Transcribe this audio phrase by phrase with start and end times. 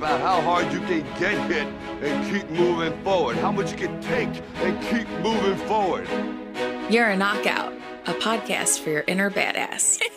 [0.00, 1.66] about how hard you can get hit
[2.02, 6.08] and keep moving forward, how much you can take and keep moving forward.
[6.88, 7.74] You're a Knockout,
[8.06, 10.00] a podcast for your inner badass.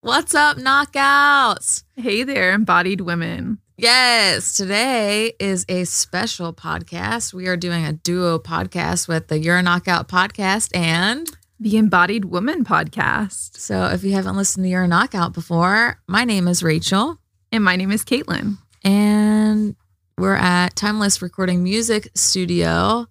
[0.00, 1.84] What's up, knockouts?
[1.94, 3.60] Hey there, embodied women.
[3.76, 7.32] Yes, today is a special podcast.
[7.32, 10.76] We are doing a duo podcast with the You're a Knockout podcast.
[10.76, 13.56] And The Embodied Woman podcast.
[13.58, 17.18] so, if you haven't listened to You're Knockout before, my name is Rachel,
[17.50, 18.58] And my name is Caitlin.
[18.84, 19.74] and
[20.16, 23.06] we're at Timeless Recording Music Studio.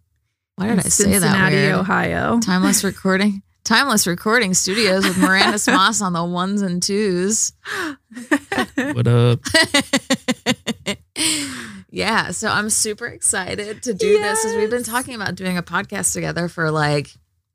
[0.55, 1.21] Why did in I say that?
[1.21, 2.39] Cincinnati, Ohio.
[2.39, 3.43] Timeless Recording.
[3.65, 7.51] Timeless Recording Studios with Miranda Smoss on the ones and twos.
[8.75, 9.39] What up?
[11.89, 15.63] yeah, so I'm super excited to do this because we've been talking about doing a
[15.63, 17.09] podcast together for like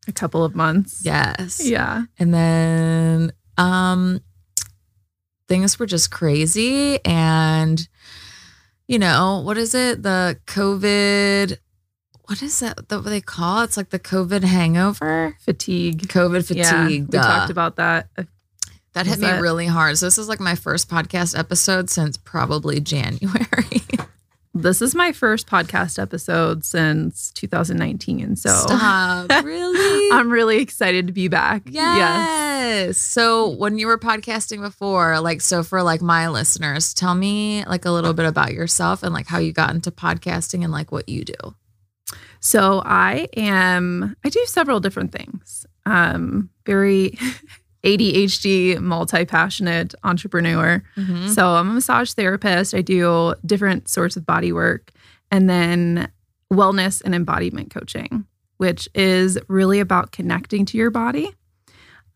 [0.08, 1.02] A couple of months.
[1.04, 1.60] yes.
[1.64, 2.02] Yeah.
[2.18, 4.20] And then um
[5.48, 7.86] things were just crazy and
[8.88, 10.02] you know, what is it?
[10.02, 11.58] The COVID
[12.26, 13.60] what is that that what they call?
[13.60, 13.64] it?
[13.64, 15.36] It's like the COVID hangover.
[15.40, 16.02] Fatigue.
[16.08, 16.64] COVID fatigue.
[16.64, 16.86] Yeah.
[16.86, 17.22] We duh.
[17.22, 18.08] talked about that.
[18.94, 19.98] That hit me that- really hard.
[19.98, 23.82] So this is like my first podcast episode since probably January.
[24.54, 28.36] This is my first podcast episode since 2019.
[28.36, 29.30] So Stop.
[29.44, 30.12] really?
[30.12, 31.62] I'm really excited to be back.
[31.66, 32.98] yes.
[32.98, 37.86] So when you were podcasting before, like so for like my listeners, tell me like
[37.86, 41.08] a little bit about yourself and like how you got into podcasting and like what
[41.08, 41.54] you do.
[42.40, 45.66] So I am, I do several different things.
[45.86, 47.18] Um, very
[47.84, 50.82] ADHD, multi passionate entrepreneur.
[50.96, 51.28] Mm-hmm.
[51.28, 52.74] So I'm a massage therapist.
[52.74, 54.92] I do different sorts of body work
[55.30, 56.10] and then
[56.52, 58.24] wellness and embodiment coaching,
[58.58, 61.28] which is really about connecting to your body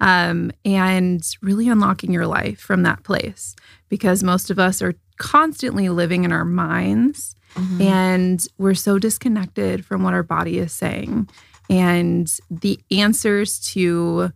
[0.00, 3.56] um, and really unlocking your life from that place.
[3.88, 7.80] Because most of us are constantly living in our minds Mm-hmm.
[7.80, 11.26] and we're so disconnected from what our body is saying
[11.70, 14.30] and the answers to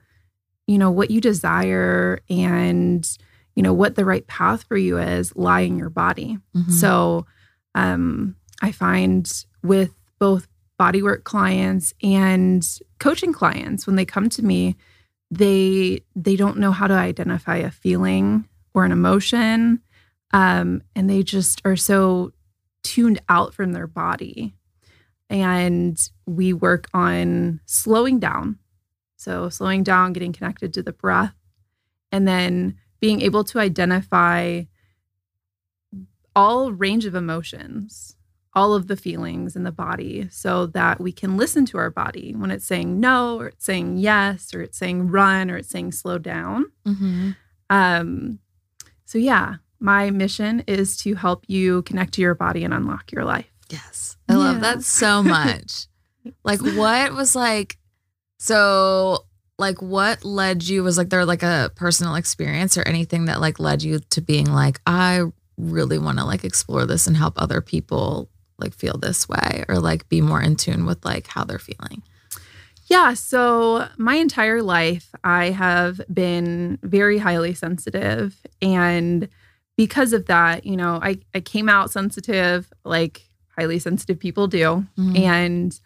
[0.71, 3.03] you know what you desire and
[3.57, 6.71] you know what the right path for you is lie in your body Mhm.
[6.83, 7.27] so
[7.75, 10.47] um i find with both
[10.79, 12.63] bodywork clients and
[12.99, 14.77] coaching clients when they come to me
[15.31, 18.27] they they don't know how to identify a feeling
[18.75, 19.81] or an emotion
[20.33, 22.33] um and they just are so
[22.83, 24.55] tuned out from their body.
[25.29, 28.59] And we work on slowing down.
[29.21, 31.35] So, slowing down, getting connected to the breath,
[32.11, 34.63] and then being able to identify
[36.35, 38.17] all range of emotions,
[38.55, 42.35] all of the feelings in the body, so that we can listen to our body
[42.35, 45.93] when it's saying no, or it's saying yes, or it's saying run, or it's saying
[45.93, 46.73] slow down.
[46.87, 47.37] Mhm.
[47.69, 48.39] Um,
[49.05, 53.25] so yeah, my mission is to help you connect to your body and unlock your
[53.25, 53.53] life.
[53.69, 54.17] Yes.
[54.31, 55.89] I love that so much.
[56.45, 57.77] like what was like
[58.43, 59.27] so
[59.59, 63.61] like what led you was like there like a personal experience or anything that like
[63.61, 65.25] led you to being like I
[65.59, 69.78] really want to like explore this and help other people like feel this way or
[69.78, 72.03] like be more in tune with like how they're feeling.
[72.87, 79.28] Yeah, so my entire life I have been very highly sensitive and
[79.77, 84.87] because of that, you know, I I came out sensitive like highly sensitive people do
[84.97, 85.19] Mhm.
[85.19, 85.81] and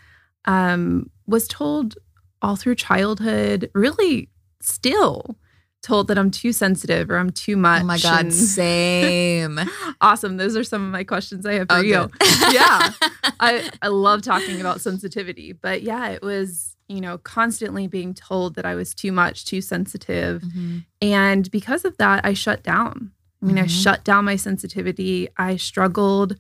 [0.44, 1.97] um was told
[2.44, 4.28] all through childhood really
[4.60, 5.38] still
[5.82, 7.82] told that I'm too sensitive or I'm too much.
[7.82, 9.59] Oh my god, and- same.
[10.00, 10.37] awesome.
[10.37, 11.93] Those are some of my questions I have for Oh, you.
[12.53, 12.93] yeah.
[13.41, 18.54] I, I love talking about sensitivity, but yeah, it was, you know, constantly being told
[18.54, 20.43] that I was too much, too sensitive.
[20.43, 20.84] Mhm.
[21.03, 23.10] And because of that, I shut down.
[23.43, 23.83] I mean, I Mhm.
[23.83, 25.28] shut down my sensitivity.
[25.37, 26.37] I struggled.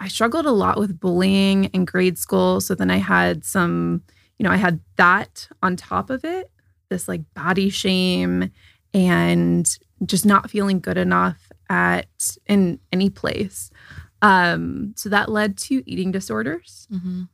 [0.00, 2.60] I struggled a lot with bullying in grade school.
[2.60, 4.02] So then I had some,
[4.38, 6.50] you know, I had that on top of it,
[6.90, 8.50] this like body shame
[8.94, 13.70] and just not feeling good enough at in any place.
[14.22, 17.28] Um, so that led to eating disorders Mhm.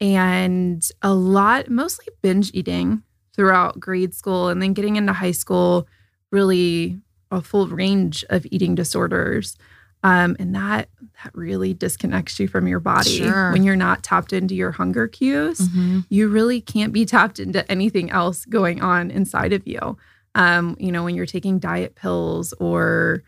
[0.00, 3.02] and a lot, mostly binge eating
[3.34, 5.86] throughout grade school and then getting into high school,
[6.30, 7.00] really
[7.30, 9.56] a full range of eating disorders.
[10.04, 10.88] Um, and that
[11.24, 13.50] that really disconnects you from your body Sure.
[13.52, 15.58] when you're not tapped into your hunger cues.
[15.58, 16.04] Mhm.
[16.08, 19.96] You really can't be tapped into anything else going on inside of you.
[20.36, 23.22] Um, you know, when you're taking diet pills or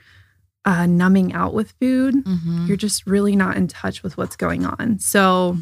[0.64, 2.68] uh, numbing out with food, Mhm.
[2.68, 4.98] you're just really not in touch with what's going on.
[5.00, 5.56] So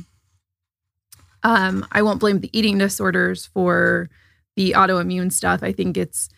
[1.45, 4.11] um, I won't blame the eating disorders for
[4.57, 5.63] the autoimmune stuff.
[5.63, 6.29] I think it's,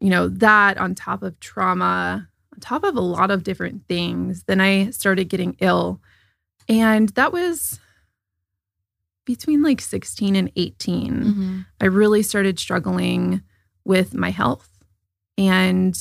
[0.00, 2.28] you know, that on top of trauma,
[2.60, 6.00] top of a lot of different things, then I started getting ill.
[6.68, 7.80] And that was
[9.24, 11.12] between like 16 and 18.
[11.12, 11.60] Mm-hmm.
[11.80, 13.42] I really started struggling
[13.84, 14.68] with my health.
[15.38, 15.96] And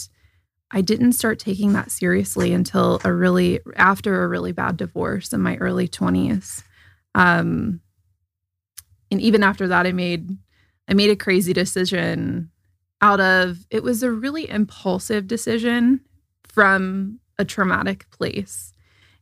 [0.71, 5.41] I didn't start taking that seriously until a really after a really bad divorce in
[5.41, 6.63] my early 20s.
[7.15, 7.81] Um
[9.11, 10.29] and even after that I made
[10.87, 12.51] I made a crazy decision
[13.01, 16.01] out of it was a really impulsive decision
[16.51, 18.73] from a traumatic place.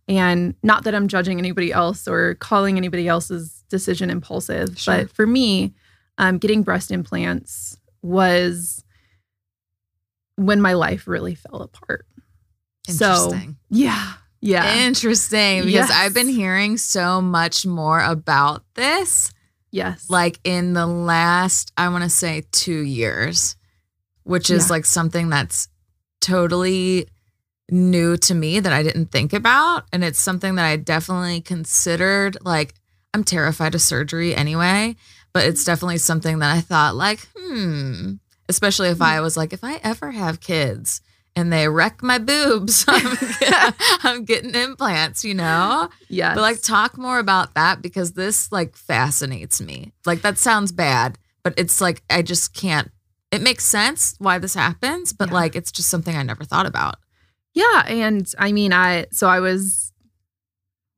[0.07, 4.97] And not that I'm judging anybody else or calling anybody else's decision impulsive, Sure.
[4.99, 5.73] but for me,
[6.17, 8.83] um, getting breast implants was
[10.35, 12.05] when my life really fell apart.
[12.87, 13.57] So, Interesting.
[13.69, 15.59] yeah, yeah, Interesting.
[15.65, 15.91] Because Yes.
[15.91, 19.31] I've been hearing so much more about this,
[19.71, 23.57] yes, like in the last, I want to say two years,
[24.23, 24.73] which is Yeah.
[24.73, 25.67] like something that's
[26.21, 27.07] totally
[27.69, 29.85] new to me that I didn't think about.
[29.91, 32.37] And it's something that I definitely considered.
[32.41, 32.73] Like,
[33.13, 34.95] I'm terrified of surgery anyway,
[35.33, 38.13] but it's definitely something that I thought, like, hmm,
[38.49, 41.01] especially if I was like, if I ever have kids
[41.35, 43.17] and they wreck my boobs, I'm,
[44.03, 45.89] I'm getting implants, you know?
[46.09, 46.33] Yeah.
[46.35, 49.91] But like, talk more about that because this like fascinates me.
[50.05, 52.91] Like, that sounds bad, but it's like, I just can't.
[53.31, 55.33] It makes sense why this happens, but Yeah.
[55.35, 56.95] like, it's just something I never thought about.
[57.57, 59.91] Yeah, and I mean, I so I was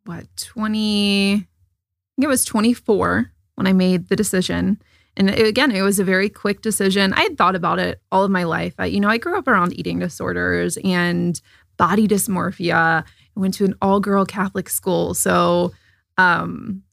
[0.06, 1.33] what twenty?
[1.35, 1.38] I
[2.17, 4.81] think it was twenty four when I made the decision.
[5.15, 7.13] And it- again, it was a very quick decision.
[7.13, 8.73] I had thought about it all of my life.
[8.77, 11.39] I, you know, I grew up around eating disorders and
[11.77, 13.03] body dysmorphia.
[13.06, 15.71] I went to an all girl Catholic school, so
[16.17, 16.83] um,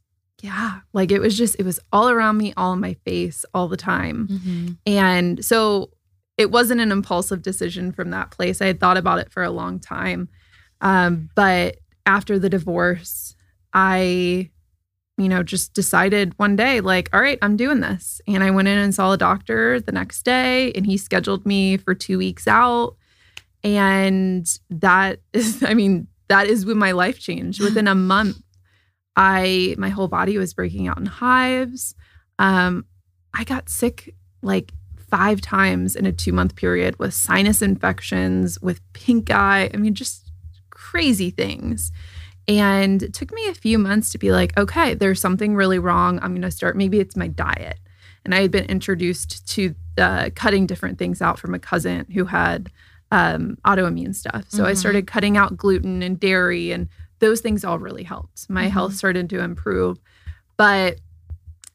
[0.42, 3.66] yeah, like it was just it was all around me, all in my face, all
[3.66, 4.28] the time.
[4.86, 5.90] And so
[6.36, 8.60] it wasn't an impulsive decision from that place.
[8.60, 10.28] I had thought about it for a long time.
[10.80, 13.34] Um, but after the divorce,
[13.72, 14.50] I,
[15.16, 18.20] you know, just decided one day, like, all right, I'm doing this.
[18.26, 21.78] And I went in and saw a doctor the next day, and he scheduled me
[21.78, 22.96] for two weeks out.
[23.64, 27.60] And that is, I mean, that is when my life changed.
[27.62, 28.42] Within a month,
[29.16, 31.94] I, my whole body was breaking out in hives.
[32.38, 32.84] Um,
[33.32, 34.72] I got sick like
[35.10, 39.70] five times in a two month period with sinus infections, with pink eye.
[39.72, 40.30] I mean, just
[40.70, 41.92] crazy things.
[42.48, 46.18] And it took me a few months to be like, okay, there's something really wrong.
[46.22, 47.80] I'm going to start, maybe it's my diet.
[48.24, 52.24] And I had been introduced to uh, cutting different things out from a cousin who
[52.24, 52.70] had
[53.12, 54.44] um, autoimmune stuff.
[54.48, 54.76] So I Mhm.
[54.76, 56.88] started cutting out gluten and dairy, and
[57.20, 58.50] those things all really helped.
[58.50, 58.70] My Mhm.
[58.70, 59.98] health started to improve.
[60.56, 60.98] But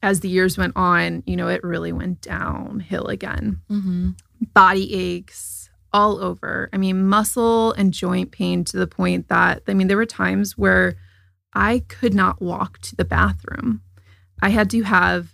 [0.02, 3.60] as the years went on, you know, it really went downhill again.
[3.70, 4.10] Mm-hmm.
[4.52, 6.68] Body aches all over.
[6.72, 10.58] I mean, muscle and joint pain to the point that, I mean, there were times
[10.58, 10.96] where
[11.54, 13.82] I could not walk to the bathroom.
[14.40, 15.32] I had to have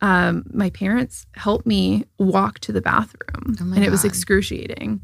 [0.00, 5.00] um, my parents help me walk to the bathroom, Oh and it was excruciating.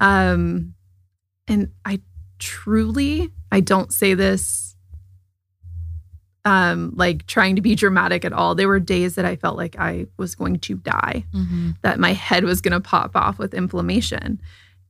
[0.00, 0.74] Um,
[1.46, 2.00] and I
[2.38, 4.73] truly, I don't say this
[6.44, 8.54] um, like trying to be dramatic at all.
[8.54, 11.70] There were days that I felt like I was going to die Mm-hmm.
[11.82, 14.40] that my head was going to pop off with inflammation.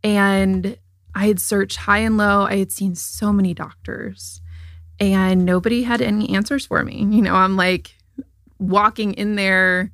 [0.03, 0.77] And
[1.15, 2.43] I had searched high and low.
[2.47, 4.41] I had seen so many doctors
[4.99, 7.07] and nobody had any answers for me.
[7.09, 7.95] You know, I'm like
[8.59, 9.93] walking in there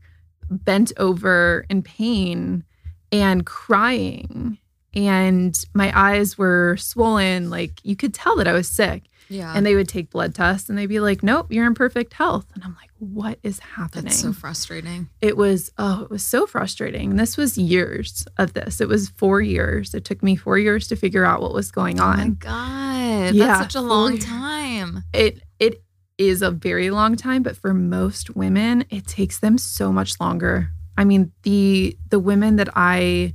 [0.50, 2.64] bent over in pain
[3.12, 4.58] and crying.
[4.94, 7.50] And my eyes were swollen.
[7.50, 9.04] Like you could tell that I was sick.
[9.30, 9.52] Yeah.
[9.54, 12.46] And they would take blood tests and they'd be like, nope, you're in perfect health.
[12.54, 14.04] And I'm like, what is happening?
[14.06, 15.08] That's so frustrating.
[15.22, 19.40] it was oh it was so frustrating this was years of this it was four
[19.40, 22.34] years it took me four years to figure out what was going Oh my on
[22.34, 25.04] god, Yeah, that's such a long time.
[25.14, 25.82] it it
[26.18, 30.70] is a very long time but for most women it takes them so much longer
[30.98, 33.34] i mean the the women that i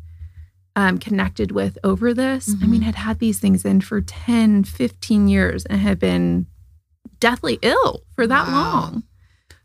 [0.76, 2.86] um, connected with over this i mean Mhm.
[2.86, 6.48] had had these things in for 10 15 years and had been
[7.20, 8.54] deathly ill for that Wow.
[8.54, 9.04] long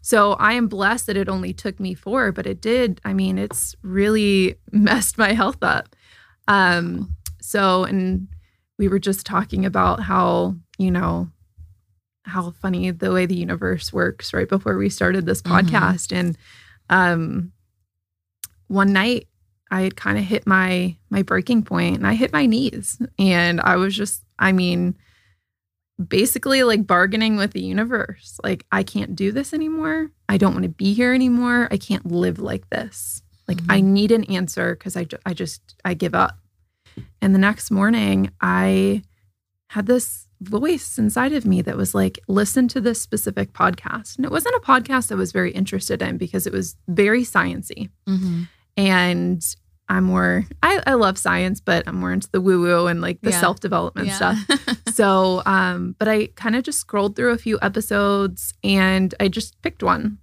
[0.02, 3.38] so i am blessed that it only took me four but it did i mean
[3.38, 5.94] it's really messed my health up
[6.48, 8.28] um so and
[8.78, 11.28] we were just talking about how you know
[12.24, 15.50] how funny the way the universe works right before we started this Mhm.
[15.66, 16.38] podcast and
[16.88, 17.52] um
[18.68, 19.26] one night
[19.70, 23.60] i had kind of hit my my breaking point and i hit my knees and
[23.60, 24.96] i was just i mean
[26.08, 30.62] basically like bargaining with the universe like i can't do this anymore i don't want
[30.62, 34.96] to be here anymore i can't live like this Like I need an answer because
[34.96, 36.38] I, I just, I give up.
[37.20, 39.02] And the next morning, I
[39.70, 44.16] had this voice inside of me that was like, listen to this specific podcast.
[44.16, 47.90] And it wasn't a podcast I was very interested in because it was very sciency.
[48.08, 48.48] Mhm.
[48.76, 49.42] And
[49.88, 53.20] I'm more, I, I love science, but I'm more into the woo woo and like
[53.22, 53.40] the Yeah.
[53.40, 54.16] self development Yeah.
[54.16, 54.38] stuff.
[54.94, 59.60] so, um, but I kind of just scrolled through a few episodes and I just
[59.62, 60.18] picked one.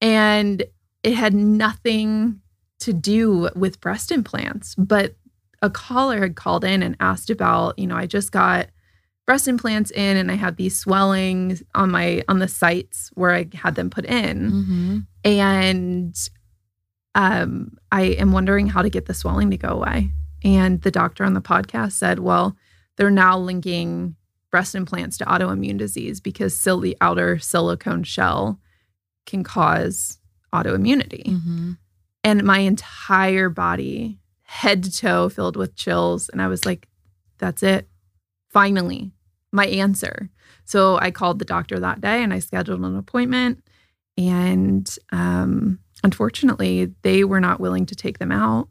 [0.00, 0.64] And
[1.02, 2.40] it had nothing
[2.80, 5.16] to do with breast implants, but
[5.62, 8.68] a caller had called in and asked about, you know, I just got
[9.26, 13.48] breast implants in and I had these swellings on my on the sites where I
[13.54, 15.06] had them put in Mhm.
[15.24, 16.28] and
[17.16, 20.10] um, I am wondering how to get the swelling to go away.
[20.44, 22.56] And the doctor on the podcast said, well,
[22.96, 24.14] they're now linking
[24.50, 28.60] breast implants to autoimmune disease because sil- the outer silicone shell
[29.24, 30.18] can cause
[30.54, 31.24] autoimmunity.
[31.24, 31.78] Mhm.
[32.22, 36.28] And my entire body, head to toe, filled with chills.
[36.28, 36.86] And I was like,
[37.38, 37.88] that's it.
[38.50, 39.12] Finally,
[39.52, 40.28] my answer.
[40.64, 43.64] So I called the doctor that day and I scheduled an appointment.
[44.18, 48.68] And um, unfortunately, they were not willing to take them out.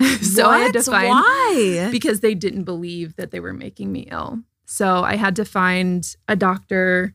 [0.22, 0.86] so I had to What?
[0.86, 1.88] find Why?
[1.92, 4.40] because they didn't believe that they were making me ill.
[4.64, 7.14] So I had to find a doctor.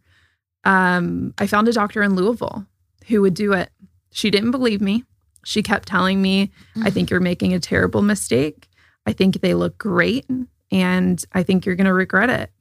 [0.63, 2.65] Um, I found a doctor in Louisville
[3.07, 3.69] who would do it.
[4.11, 5.03] She didn't believe me.
[5.45, 6.51] She kept telling me,
[6.83, 8.69] I think you're making a terrible mistake.
[9.05, 10.25] I think they look great
[10.71, 12.51] and I think you're going to regret it.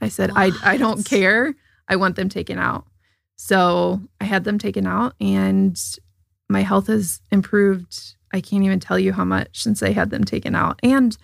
[0.00, 1.54] I said, I, I don't care.
[1.88, 2.86] I want them taken out.
[3.36, 5.76] So I had them taken out and
[6.52, 8.14] my health has improved.
[8.32, 10.78] I can't even tell you how much since I had them taken out.
[10.82, 11.16] And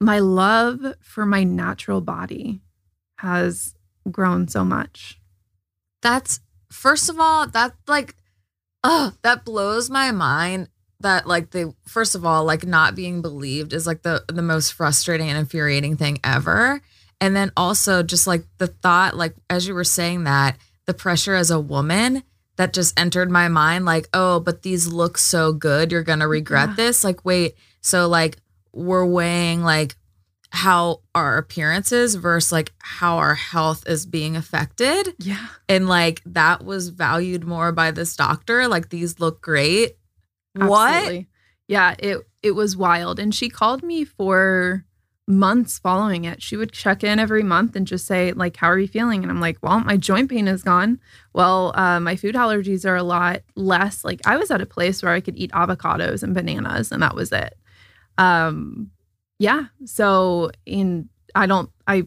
[0.00, 2.60] my love for my natural body
[3.18, 3.74] has
[4.10, 5.20] grown so much.
[6.02, 8.16] That's first of all, that like,
[8.82, 10.68] oh, that blows my mind.
[11.00, 14.72] That like the first of all, like not being believed is like the the most
[14.72, 16.80] frustrating and infuriating thing ever.
[17.20, 21.34] And then also just like the thought, like as you were saying that, the pressure
[21.34, 22.22] as a woman
[22.56, 26.32] that just entered my mind, like, oh, but these look so good, you're gonna mm-hmm.
[26.32, 26.74] regret Yeah.
[26.76, 27.04] this.
[27.04, 28.38] Like, wait, so like
[28.72, 29.96] we're weighing like
[30.50, 35.46] how our appearances versus like how our health is being affected Yeah.
[35.66, 39.96] and like that was valued more by this doctor like these look great
[40.54, 41.24] what
[41.68, 43.18] Yeah, it it was wild.
[43.18, 44.84] And she called me for
[45.38, 46.42] months following it.
[46.42, 49.22] She would check in every month and just say, like, how are you feeling?
[49.22, 51.00] And I'm like, well, my joint pain is gone.
[51.32, 54.04] Well, uh, my food allergies are a lot less.
[54.04, 57.14] Like I was at a place where I could eat avocados and bananas, and that
[57.14, 57.54] was it.
[58.18, 58.90] Um,
[59.38, 59.64] yeah.
[59.84, 62.04] So in I don't I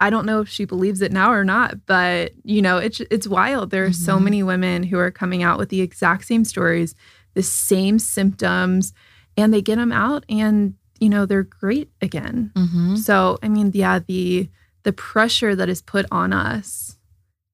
[0.00, 3.26] I don't know if she believes it now or not, but you know, it's it's
[3.26, 3.70] wild.
[3.70, 4.22] There are so Mhm.
[4.24, 6.94] many women who are coming out with the exact same stories,
[7.34, 8.92] the same symptoms,
[9.36, 12.52] and they get them out and you know, they're great again.
[12.54, 12.96] mm-hmm.
[12.96, 14.48] So, I mean, yeah, the
[14.82, 16.96] the pressure that is put on us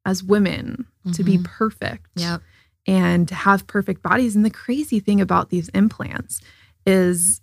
[0.05, 1.45] as women to be Mhm.
[1.45, 2.41] perfect yep
[2.87, 4.37] and to have perfect bodies.
[4.37, 6.41] And the crazy thing about these implants
[6.87, 7.41] is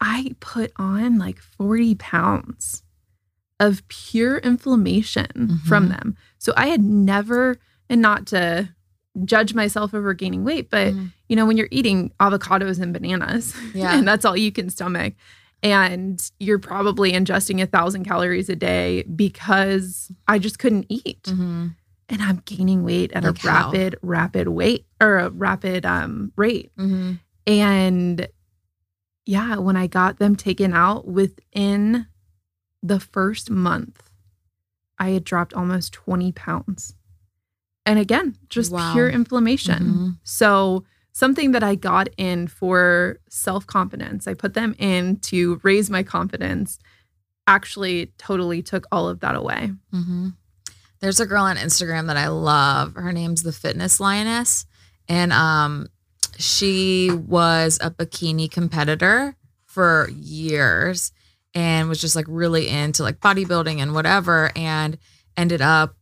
[0.00, 2.82] I put on like 40 pounds
[3.60, 5.88] of pure inflammation from Mhm.
[5.90, 6.16] them.
[6.38, 7.58] So I had never,
[7.88, 8.68] and not to
[9.24, 11.12] judge myself over gaining weight, but Mhm.
[11.32, 13.96] You know, when you're eating avocados and bananas, Yeah.
[13.96, 15.14] and that's all you can stomach,
[15.62, 21.68] and you're probably ingesting a thousand calories a day because I just couldn't eat mm-hmm.
[22.10, 23.66] and I'm gaining weight at Like a how?
[23.70, 26.70] rapid, rapid weight or a rapid um, rate.
[26.76, 27.12] Mm-hmm.
[27.46, 28.28] And
[29.24, 32.08] yeah, when I got them taken out within
[32.82, 34.10] the first month,
[34.98, 36.94] I had dropped almost 20 pounds.
[37.86, 38.92] And again, just Wow.
[38.92, 39.82] pure inflammation.
[39.84, 40.18] Mhm.
[40.24, 45.90] So, something that I got in for self confidence, I put them in to raise
[45.90, 46.78] my confidence,
[47.46, 49.72] actually totally took all of that away.
[49.92, 50.28] Mm-hmm.
[51.00, 52.94] There's a girl on Instagram that I love.
[52.94, 54.66] Her name's the Fitness Lioness,
[55.08, 55.88] and um,
[56.38, 61.12] she was a bikini competitor for years,
[61.54, 64.96] and was just like really into like bodybuilding and whatever, and
[65.36, 65.96] ended up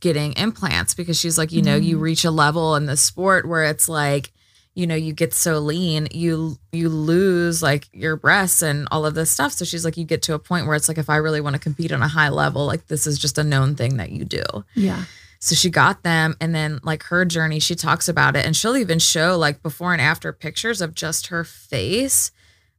[0.00, 2.00] getting implants because she's like, you know, you Mm.
[2.00, 4.32] reach a level in the sport where it's like,
[4.74, 9.14] you know, you get so lean, you you lose like your breasts and all of
[9.14, 9.52] this stuff.
[9.52, 11.54] So she's like, you get to a point where it's like, if I really want
[11.54, 14.24] to compete on a high level, like this is just a known thing that you
[14.24, 14.42] do.
[14.74, 15.04] Yeah.
[15.40, 18.76] So she got them and then like her journey, she talks about it and she'll
[18.76, 22.30] even show like before and after pictures of just her face,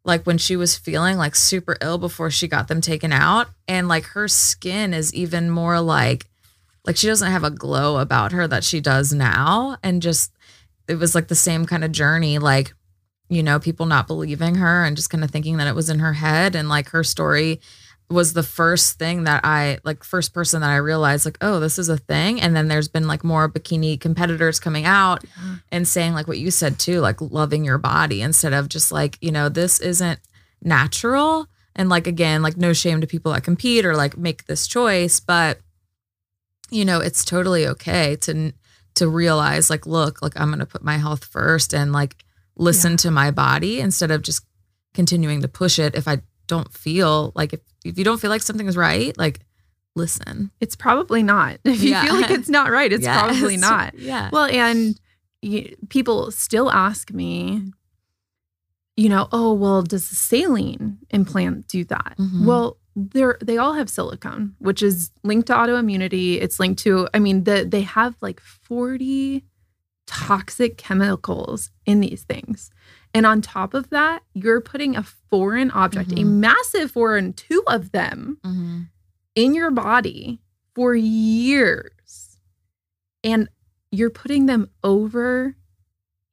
[0.06, 3.48] like when she was feeling like super ill before she got them taken out.
[3.68, 6.28] And like her skin is even more like,
[6.86, 9.78] like she doesn't have a glow about her that she does now.
[9.84, 10.32] And just,
[10.88, 12.74] it was like the same kind of journey, like,
[13.30, 16.00] you know, people not believing her and just kind of thinking that it was in
[16.00, 16.56] her head.
[16.56, 17.62] And like her story
[18.12, 21.80] was the first thing that I like first person that I realized like oh this
[21.80, 25.24] is a thing and then there's been like more bikini competitors coming out
[25.72, 29.18] and saying like what you said too like loving your body instead of just like
[29.22, 30.20] you know this isn't
[30.62, 34.68] natural and like again like no shame to people that compete or like make this
[34.68, 35.60] choice but
[36.72, 38.54] you know it's totally okay to
[38.96, 42.16] to realize like look like I'm going to put my health first and like
[42.56, 42.98] listen Yeah.
[42.98, 44.46] to my body instead of just
[44.94, 48.42] continuing to push it if I don't feel like if, if you don't feel like
[48.42, 49.40] something is right, like
[49.96, 50.52] listen.
[50.60, 51.60] It's probably not.
[51.66, 52.04] If you Yeah.
[52.06, 53.98] feel like it's not right, it's probably not.
[53.98, 54.30] Yeah.
[54.32, 55.00] Well, and
[55.42, 57.72] y- people still ask me,
[58.98, 62.16] you know, oh, well, does the saline implant do that?
[62.20, 62.46] Mhm.
[62.46, 66.42] Well, they're they all have silicone, which is linked to autoimmunity.
[66.42, 69.44] It's linked to, I mean, the they have like 40
[70.08, 72.70] toxic chemicals in these things.
[73.14, 76.40] And on top of that, you're putting a foreign object, a Mhm.
[76.40, 78.82] massive foreign, two of them mm-hmm.
[79.36, 80.42] in your body
[80.76, 82.40] for years
[83.24, 83.50] and
[83.92, 85.56] you're putting them over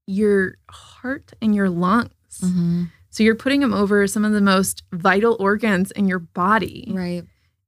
[0.06, 2.12] your heart and your lungs.
[2.40, 2.84] Mm-hmm.
[3.10, 6.90] So you're putting them over some of the most vital organs in your body.
[6.94, 7.24] Right.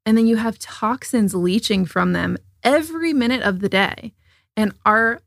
[0.06, 4.14] And then you have toxins leaching from them every minute of the day.
[4.56, 5.20] And our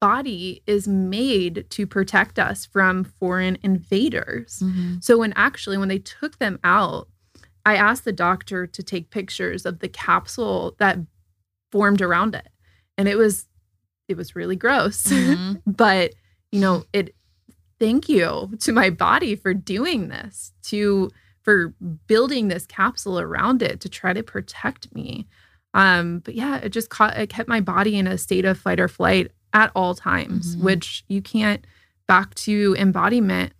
[0.00, 4.60] body is made to protect us from foreign invaders.
[4.64, 4.96] Mm-hmm.
[5.00, 7.08] So when actually when they took them out,
[7.66, 10.98] I asked the doctor to take pictures of the capsule that
[11.70, 12.48] formed around it.
[12.96, 13.46] And it was
[14.08, 15.04] it was really gross.
[15.04, 15.62] Mhm.
[15.66, 16.14] but,
[16.50, 17.14] you know, it
[17.80, 21.10] thank you to my body for doing this, to
[21.42, 21.68] for
[22.06, 25.26] building this capsule around it to try to protect me.
[25.72, 28.78] Um, but yeah, it just caught it kept my body in a state of fight
[28.78, 30.60] or flight at all times, Mhm.
[30.62, 31.66] which you can't
[32.06, 33.52] back to embodiment.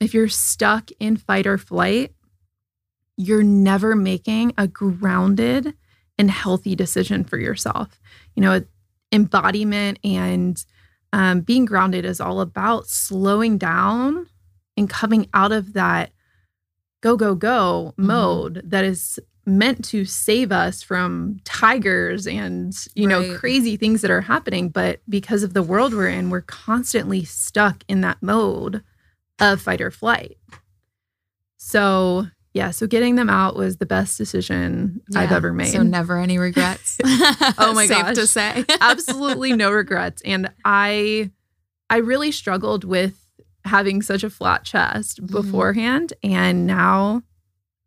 [0.00, 2.14] If you're stuck in fight or flight,
[3.16, 5.74] you're never making a grounded
[6.18, 8.00] and healthy decision for yourself.
[8.34, 8.62] You know,
[9.10, 10.62] embodiment and
[11.16, 14.28] um, being grounded is all about slowing down
[14.76, 16.12] and coming out of that
[17.02, 18.04] go, go, go Mhm.
[18.04, 24.10] mode that is meant to save us from tigers and, you know, crazy things that
[24.10, 24.68] are happening.
[24.68, 28.82] But because of the world we're in, we're constantly stuck in that mode
[29.38, 30.36] of fight or flight.
[31.56, 35.68] So, yeah, so getting them out was the best decision I've ever made.
[35.72, 36.98] So never any regrets.
[37.58, 38.14] Oh my Safe gosh.
[38.16, 38.64] to say.
[38.80, 41.30] absolutely no regrets and i
[41.90, 43.14] i really struggled with
[43.64, 45.30] having such a flat chest Mhm.
[45.30, 47.22] beforehand and now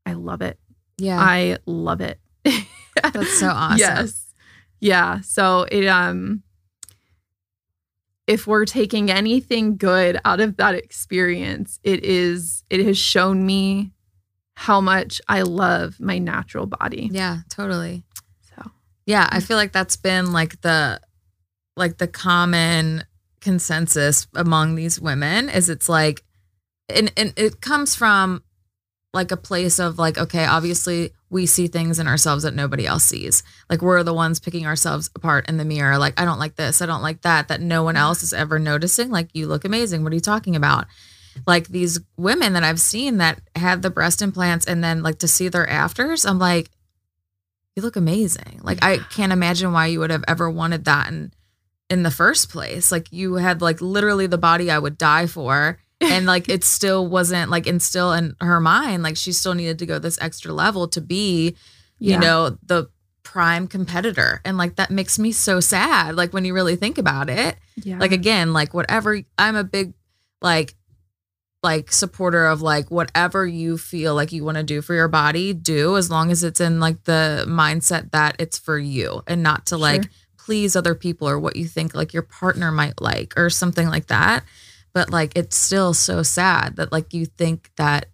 [0.05, 0.57] i love it
[0.97, 1.19] Yeah.
[1.19, 2.19] i love it
[3.01, 3.77] That's so awesome.
[3.79, 4.33] yes
[4.81, 6.43] yeah so it um
[8.27, 13.91] if we're taking anything good out of that experience it is it has shown me
[14.59, 17.09] how much i love my natural body.
[17.13, 18.03] Yeah, totally.
[18.49, 18.71] so.
[19.05, 20.99] Yeah, I feel like that's been like the
[21.77, 23.05] like the common
[23.39, 26.25] consensus among these women is it's like
[26.89, 28.43] and, and it comes from
[29.13, 33.05] like a place of like okay obviously we see things in ourselves that nobody else
[33.05, 33.43] sees.
[33.69, 35.97] Like we're the ones picking ourselves apart in the mirror.
[35.97, 38.01] Like i don't like this i don't like that that no one mm-hmm.
[38.01, 39.09] else is ever noticing.
[39.09, 40.03] Like you look amazing.
[40.03, 40.85] What are you talking about
[41.47, 45.27] like these women that i've seen that had the breast implants and then like to
[45.27, 46.69] see their afters i'm like
[47.75, 48.59] you look amazing.
[48.63, 51.31] Like i can't imagine why you would have ever wanted that in
[51.89, 52.91] in the first place.
[52.91, 57.07] Like you had like literally the body i would die for and like it still
[57.07, 60.51] wasn't like and still in her mind like she still needed to go this extra
[60.51, 61.55] level to be
[61.99, 62.19] you Yeah.
[62.19, 62.89] know the
[63.23, 64.41] prime competitor.
[64.43, 67.55] And like that makes me so sad like when you really think about it.
[67.81, 67.97] Yeah.
[67.99, 69.93] like again like whatever i'm a big
[70.41, 70.73] like
[71.61, 75.53] like supporter of like whatever you feel like you want to do for your body
[75.53, 79.65] do as long as it's in like the mindset that it's for you and not
[79.65, 80.11] to like Sure.
[80.37, 84.07] please other people or what you think like your partner might like or something like
[84.07, 84.43] that
[84.93, 88.05] but like it's still so sad that like you think that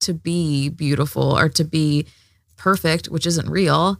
[0.00, 2.06] to be beautiful or to be
[2.56, 3.96] perfect which isn't real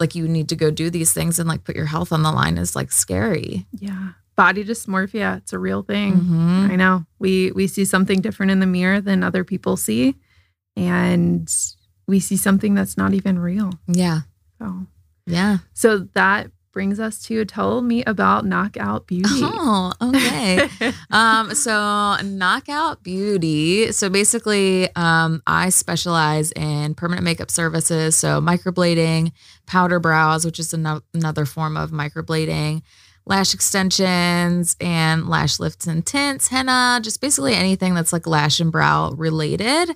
[0.00, 2.32] like you need to go do these things and like put your health on the
[2.32, 4.10] line is like scary Yeah.
[4.36, 6.14] Body dysmorphia, it's a real thing.
[6.16, 6.70] Mhm.
[6.70, 7.06] I know.
[7.18, 10.14] We we see something different in the mirror than other people see
[10.76, 11.48] and
[12.06, 13.70] we see something that's not even real.
[13.88, 14.20] yeah
[14.60, 14.86] So
[15.26, 19.40] yeah so that brings us to tell me about knockout beauty.
[19.42, 20.68] oh okay
[21.10, 29.32] um so knockout beauty so basically um i specialize in permanent makeup services so microblading
[29.66, 32.82] powder brows which is ano- another form of microblading
[33.26, 38.70] lash extensions and lash lifts and tints, henna, just basically anything that's like lash and
[38.70, 39.90] brow related.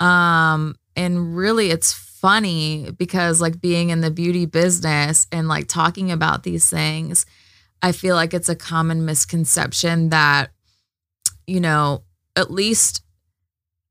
[0.00, 6.12] Um, and really it's funny because like being in the beauty business and like talking
[6.12, 7.24] about these things,
[7.80, 10.50] I feel like it's a common misconception that,
[11.46, 12.04] you know,
[12.36, 13.02] at least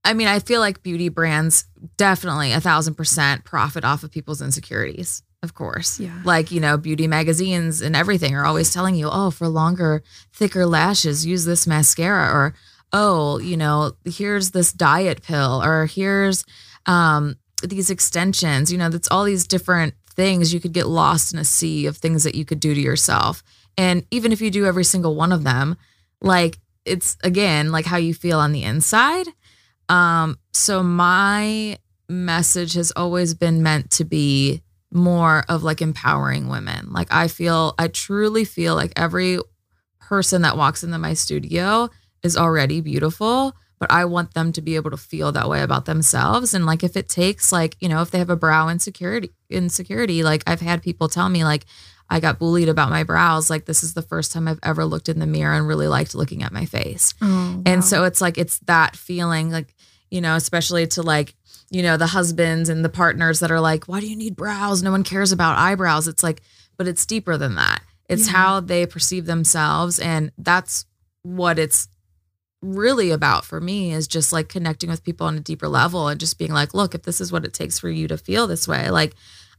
[0.04, 1.66] I mean, I feel like beauty brands
[1.98, 6.00] definitely a thousand percent profit off of people's insecurities, of course.
[6.00, 6.20] Yeah.
[6.24, 10.66] Like, you know, beauty magazines and everything are always telling you, oh, for longer, thicker
[10.66, 12.54] lashes, use this mascara, or
[12.94, 16.44] oh, you know, here's this diet pill, or here's
[16.86, 18.72] um, these extensions.
[18.72, 20.54] You know, that's all these different things.
[20.54, 23.44] You could get lost in a sea of things that you could do to yourself.
[23.78, 25.78] And even if you do every single one of them,
[26.22, 29.28] like it's again like how you feel on the inside.
[29.90, 31.78] Um, so my
[32.10, 36.92] message has always been meant to be more of like empowering women.
[36.92, 39.40] Like I feel I truly feel like every
[40.00, 41.90] person that walks into my studio
[42.24, 45.86] is already beautiful, but I want them to be able to feel that way about
[45.86, 49.32] themselves and like if it takes like, you know, if they have a brow insecurity
[49.50, 51.66] insecurity, like I've had people tell me like
[52.10, 53.50] I got bullied about my brows.
[53.50, 56.16] Like, this is the first time I've ever looked in the mirror and really liked
[56.16, 57.14] looking at my face.
[57.22, 59.76] Oh, And so it's like, it's that feeling, like,
[60.10, 61.36] you know, especially to like,
[61.70, 64.82] you know, the husbands and the partners that are like, why do you need brows?
[64.82, 66.08] No one cares about eyebrows.
[66.08, 66.42] It's like,
[66.78, 67.82] but it's deeper than that.
[68.08, 68.34] It's Yeah.
[68.34, 70.00] how they perceive themselves.
[70.00, 70.86] And that's
[71.24, 71.90] what it's
[72.62, 76.20] really about for me is just like connecting with people on a deeper level and
[76.20, 78.68] just being like, look, if this is what it takes for you to feel this
[78.68, 79.14] way, like,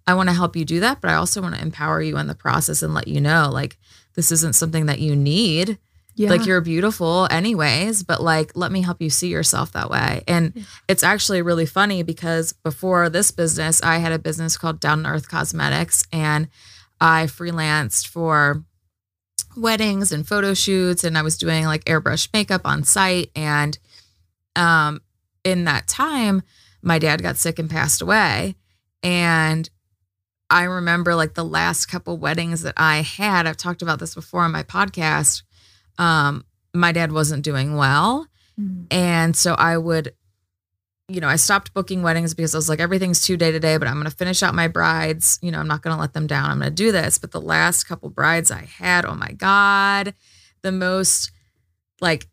[0.06, 2.26] I want to help you do that, but I also want to empower you in
[2.28, 3.76] the process and let you know, like,
[4.14, 5.78] this isn't something that you need
[6.18, 6.30] yeah.
[6.30, 10.66] like you're beautiful anyways but like let me help you see yourself that way and
[10.88, 15.08] it's actually really funny because before this business i had a business called down to
[15.08, 16.48] earth cosmetics and
[17.00, 18.64] i freelanced for
[19.56, 23.78] weddings and photo shoots and i was doing like airbrush makeup on site and
[24.56, 25.00] um
[25.44, 26.42] in that time
[26.82, 28.54] my dad got sick and passed away
[29.02, 29.70] and
[30.50, 34.42] I remember like the last couple weddings that I had, I've talked about this before
[34.42, 35.42] on my podcast.
[35.98, 38.26] Um, my dad wasn't doing well.
[38.58, 38.86] Mm.
[38.90, 40.14] And so I would,
[41.08, 43.76] you know, I stopped booking weddings because I was like, everything's too day to day,
[43.76, 45.38] but I'm going to finish out my brides.
[45.42, 46.50] You know, I'm not going to let them down.
[46.50, 47.18] I'm going to do this.
[47.18, 50.14] But the last couple brides I had, oh my God,
[50.62, 51.30] the most
[52.00, 52.26] like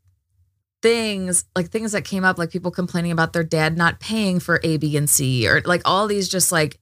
[0.81, 4.59] things, like things that came up, like people complaining about their dad not paying for
[4.63, 6.79] A, B, and C, or like all these just like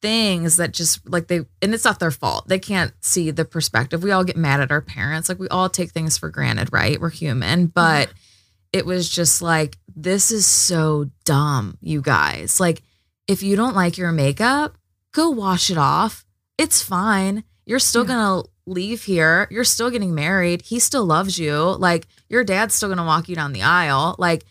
[0.00, 2.48] things that just like they, and it's not their fault.
[2.48, 4.02] They can't see the perspective.
[4.02, 5.28] We all get mad at our parents.
[5.28, 7.00] Like we all take things for granted, right?
[7.00, 7.66] We're human.
[7.66, 8.12] But
[8.72, 12.60] it was just like, this is so dumb, you guys.
[12.60, 12.82] Like,
[13.26, 14.76] if you don't like your makeup,
[15.12, 16.24] go wash it off.
[16.58, 17.44] It's fine.
[17.66, 18.08] You're still Yeah.
[18.08, 19.48] gonna leave here.
[19.50, 20.62] You're still getting married.
[20.62, 21.54] He still loves you.
[21.78, 24.14] Like, your dad's still gonna walk you down the aisle.
[24.18, 24.44] Like,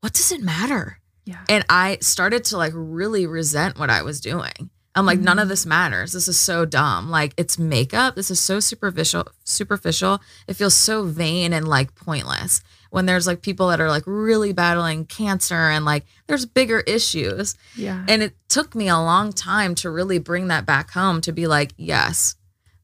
[0.00, 0.98] what does it matter?
[1.24, 1.40] Yeah.
[1.48, 4.68] And I started to like really resent what I was doing.
[4.94, 5.50] I'm like, none of Mhm.
[5.50, 6.12] this matters.
[6.12, 7.10] This is so dumb.
[7.10, 8.14] Like, it's makeup.
[8.14, 9.26] This is so superficial.
[9.44, 10.20] Superficial.
[10.46, 14.52] It feels so vain and like pointless when there's like people that are like really
[14.52, 17.56] battling cancer and like there's bigger issues.
[17.76, 18.04] Yeah.
[18.06, 21.46] And it took me a long time to really bring that back home to be
[21.48, 22.36] like, yes,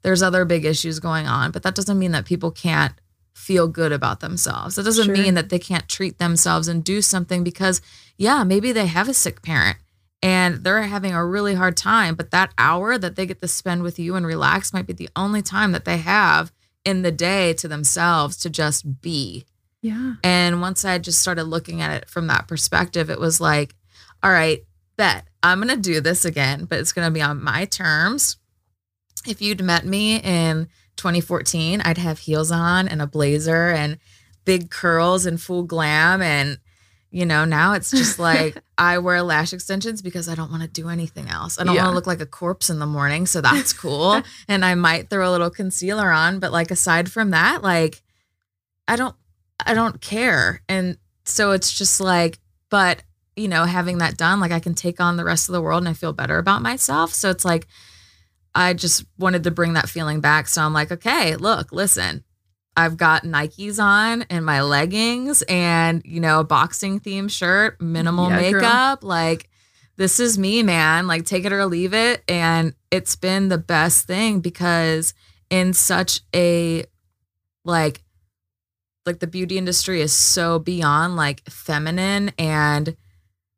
[0.02, 2.94] there's other big issues going on, but that doesn't mean that people can't
[3.34, 4.76] feel good about themselves.
[4.76, 5.14] It doesn't Sure.
[5.16, 7.80] mean that they can't treat themselves and do something because,
[8.18, 9.78] yeah, maybe they have a sick parent
[10.22, 13.82] and they're having a really hard time, but that hour that they get to spend
[13.82, 16.52] with you and relax might be the only time that they have
[16.84, 19.46] in the day to themselves to just be.
[19.82, 20.14] yeah.
[20.22, 23.74] And once I just started looking at it from that perspective, it was like,
[24.22, 24.60] all right,
[24.96, 28.36] bet I'm going to do this again, but it's going to be on my terms.
[29.26, 33.98] If you'd met me in 2014, I'd have heels on and a blazer and
[34.44, 36.20] big curls and full glam.
[36.20, 36.58] And,
[37.10, 40.68] you know, now it's just like I wear lash extensions because I don't want to
[40.68, 41.58] do anything else.
[41.60, 41.82] I don't Yeah.
[41.82, 43.26] want to look like a corpse in the morning.
[43.26, 44.22] So that's cool.
[44.48, 46.38] and I might throw a little concealer on.
[46.38, 48.02] But like, aside from that, like,
[48.86, 49.14] I don't
[49.64, 50.62] I don't care.
[50.68, 52.38] And so it's just like,
[52.70, 53.02] but
[53.36, 55.82] you know, having that done, like I can take on the rest of the world
[55.82, 57.12] and I feel better about myself.
[57.12, 57.66] So it's like
[58.54, 60.48] I just wanted to bring that feeling back.
[60.48, 62.24] So I'm like, okay, look, listen,
[62.76, 68.28] I've got Nikes on and my leggings and, you know, a boxing theme shirt, minimal
[68.30, 68.60] Yeah, girl.
[68.60, 69.04] makeup.
[69.04, 69.50] Like,
[69.96, 71.06] this is me, man.
[71.06, 72.22] Like, take it or leave it.
[72.28, 75.14] And it's been the best thing because
[75.50, 76.84] in such a,
[77.64, 78.02] like,
[79.06, 82.96] like the beauty industry is so beyond like feminine and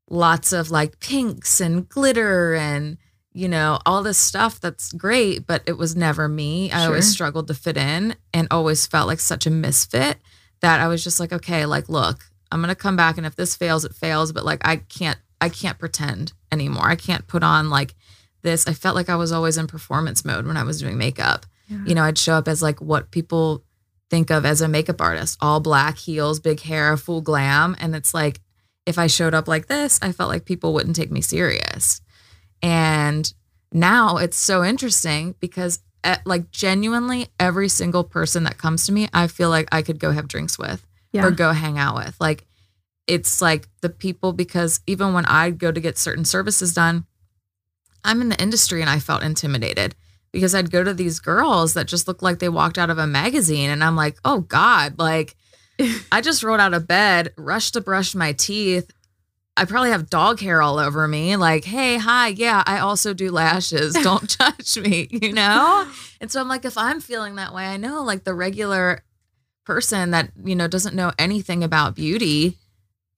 [0.08, 2.96] lots of like pinks and glitter and
[3.34, 6.70] you know, all this stuff that's great, but it was never me.
[6.70, 10.18] I always struggled to fit in and always felt like such a misfit
[10.60, 13.34] that I was just like, okay, like, look, I'm going to come back and if
[13.34, 16.86] this fails, it fails, but like, I can't, I can't pretend anymore.
[16.86, 17.94] I can't put on like
[18.42, 18.66] this.
[18.68, 21.46] I felt like I was always in performance mode when I was doing makeup.
[21.68, 21.84] Yeah.
[21.86, 23.64] You know, I'd show up as like what people
[24.10, 27.74] think of as a makeup artist all black heels, big hair, full glam.
[27.80, 28.40] And it's like,
[28.84, 32.02] if I showed up like this, I felt like people wouldn't take me serious.
[32.62, 33.32] And
[33.72, 39.08] now it's so interesting because, eh, like, genuinely, every single person that comes to me,
[39.12, 41.24] I feel like I could go have drinks with yeah.
[41.24, 42.16] or go hang out with.
[42.20, 42.46] Like,
[43.06, 47.06] it's like the people because even when I go to get certain services done,
[48.04, 49.94] I'm in the industry and I felt intimidated
[50.32, 53.06] because I'd go to these girls that just looked like they walked out of a
[53.06, 53.70] magazine.
[53.70, 55.36] And I'm like, oh God, like
[56.12, 58.90] I just rolled out of bed, rushed to brush my teeth.
[59.56, 61.36] I probably have dog hair all over me.
[61.36, 63.94] Like, hey, hi, yeah, I also do lashes.
[64.02, 65.86] Don't judge me, you know?
[66.20, 69.04] And so I'm like, if I'm feeling that way, I know like the regular
[69.64, 72.56] person that, you know, doesn't know anything about beauty,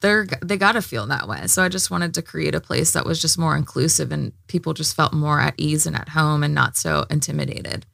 [0.01, 1.47] they're they got to feel that way.
[1.47, 4.75] So I just wanted to create a place that was just more inclusive and people
[4.75, 7.87] just felt more at ease and at home and not so intimidated.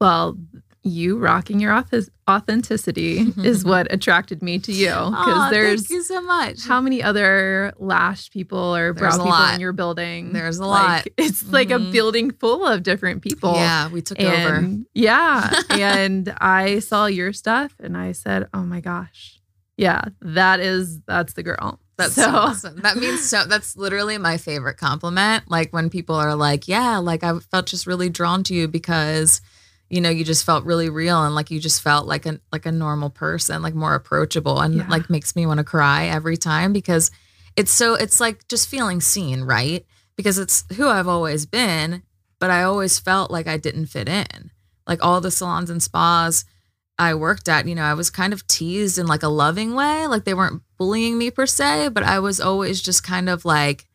[0.00, 0.38] Well,
[0.84, 5.90] you rocking your auth- authenticity is what attracted me to you because Aw, there's thank
[5.90, 6.64] you so much.
[6.66, 9.54] how many other lash people or brow people lot.
[9.54, 10.32] in your building?
[10.32, 11.06] There's a Like, lot.
[11.18, 11.92] It's like a Mhm.
[11.92, 13.54] building full of different people.
[13.54, 14.68] yeah, we took over.
[14.94, 15.60] Yeah.
[15.70, 19.40] and I saw your stuff and I said, oh my gosh.
[19.76, 21.78] Yeah, that is, that's the girl.
[21.98, 22.80] That's so awesome.
[22.82, 23.44] That means so.
[23.44, 25.44] That's literally my favorite compliment.
[25.50, 29.40] Like when people are like, "Yeah, like I felt just really drawn to you because,
[29.90, 32.66] you know, you just felt really real and like you just felt like a like
[32.66, 34.84] a normal person, like more approachable, and Yeah.
[34.88, 37.10] like makes me want to cry every time because
[37.56, 39.84] it's so it's like just feeling seen, right?
[40.16, 42.02] Because it's who I've always been,
[42.38, 44.50] but I always felt like I didn't fit in.
[44.86, 46.44] Like all the salons and spas
[47.00, 50.06] I worked at, you know, I was kind of teased in like a loving way.
[50.08, 53.86] Like they weren't bullying me per se, but I was always just kind of like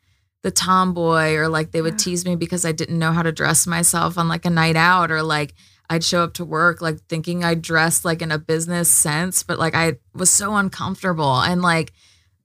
[0.42, 2.04] the tomboy, or like they would Yeah.
[2.06, 5.12] tease me because I didn't know how to dress myself on like a night out,
[5.12, 5.54] or like
[5.94, 9.60] I'd show up to work like thinking I dressed like in a business sense, but
[9.60, 11.40] like I was so uncomfortable.
[11.40, 11.94] And like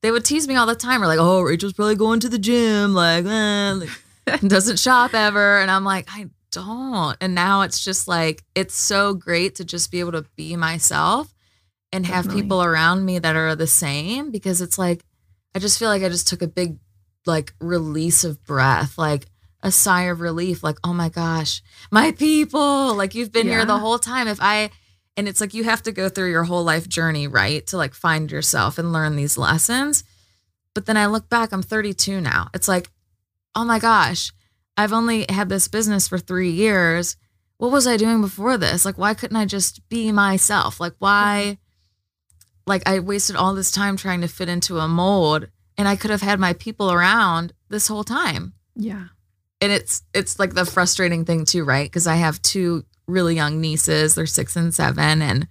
[0.02, 2.38] they would tease me all the time, or like, oh, Rachel's probably going to the
[2.38, 5.60] gym, like, eh, like doesn't shop ever.
[5.60, 7.16] And I'm like, I don't.
[7.20, 11.34] And now it's just like, it's so great to just be able to be myself
[11.90, 12.42] and have Definitely.
[12.42, 15.02] people around me that are the same because it's like,
[15.54, 16.78] I just feel like I just took a big,
[17.24, 19.26] like, release of breath, like
[19.62, 23.78] a sigh of relief, like, oh my gosh, my people, like, you've been here the
[23.78, 24.28] whole time.
[24.28, 24.70] If I,
[25.16, 27.66] and it's like you have to go through your whole life journey, right?
[27.68, 30.04] To like find yourself and learn these lessons.
[30.74, 32.48] But then I look back, I'm 32 now.
[32.54, 32.90] It's like,
[33.56, 34.32] oh my gosh,
[34.76, 37.16] I've only had this business for three years.
[37.56, 38.84] What was I doing before this?
[38.84, 40.78] Like, why couldn't I just be myself?
[40.78, 41.58] Like, why?
[41.58, 42.70] Mm-hmm.
[42.70, 46.10] Like, I wasted all this time trying to fit into a mold and I could
[46.10, 48.52] have had my people around this whole time.
[48.76, 49.06] Yeah.
[49.60, 51.88] And it's, it's like the frustrating thing too, right?
[51.88, 55.22] Because I have two really young nieces, they're six and seven.
[55.22, 55.48] And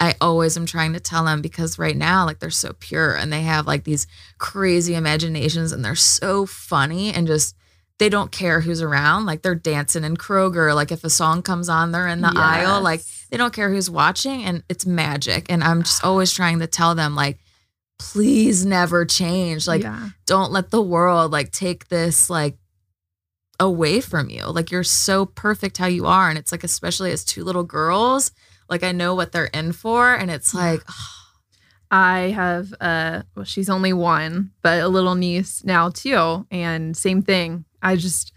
[0.00, 3.32] I always am trying to tell them because right now, like, they're so pure and
[3.32, 4.06] they have like these
[4.38, 7.56] crazy imaginations and they're so funny and just,
[7.98, 9.26] they don't care who's around.
[9.26, 10.74] Like they're dancing in Kroger.
[10.74, 12.80] Like if a song comes on, they're in the aisle.
[12.80, 15.50] Like they don't care who's watching and it's magic.
[15.50, 17.38] And I'm just always trying to tell them, like,
[17.98, 19.66] please never change.
[19.66, 20.10] Like, yeah.
[20.26, 22.56] don't let the world like take this like
[23.60, 24.44] away from you.
[24.46, 26.28] Like you're so perfect how you are.
[26.28, 28.30] And it's like, especially as two little girls,
[28.68, 30.14] like I know what they're in for.
[30.14, 30.80] And it's like,
[31.90, 36.46] I have uh well she's only one, but a little niece now too.
[36.50, 37.64] And same thing.
[37.82, 38.32] I just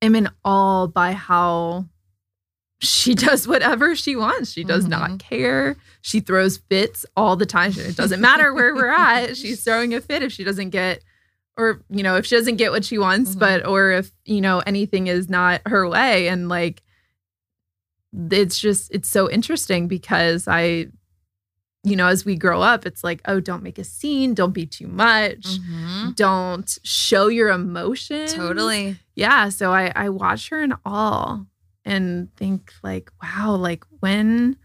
[0.00, 1.86] am in awe by how
[2.80, 4.50] she does whatever she wants.
[4.50, 4.90] She does Mhm.
[4.90, 5.76] not care.
[6.00, 7.72] She throws fits all the time.
[7.76, 9.36] It doesn't matter where we're at.
[9.36, 11.04] She's throwing a fit if she doesn't get
[11.56, 13.38] or you know, if she doesn't get what she wants, Mhm.
[13.40, 16.82] but or if, you know, anything is not her way and like
[18.30, 20.86] it's just it's so interesting because I
[21.84, 24.64] you know, as we grow up, it's like, oh, don't make a scene, don't be
[24.64, 28.98] too much, mhm, don't show your emotion totally.
[29.16, 29.48] Yeah.
[29.48, 31.40] So I I watch her in awe
[31.84, 34.56] and think like, wow, like when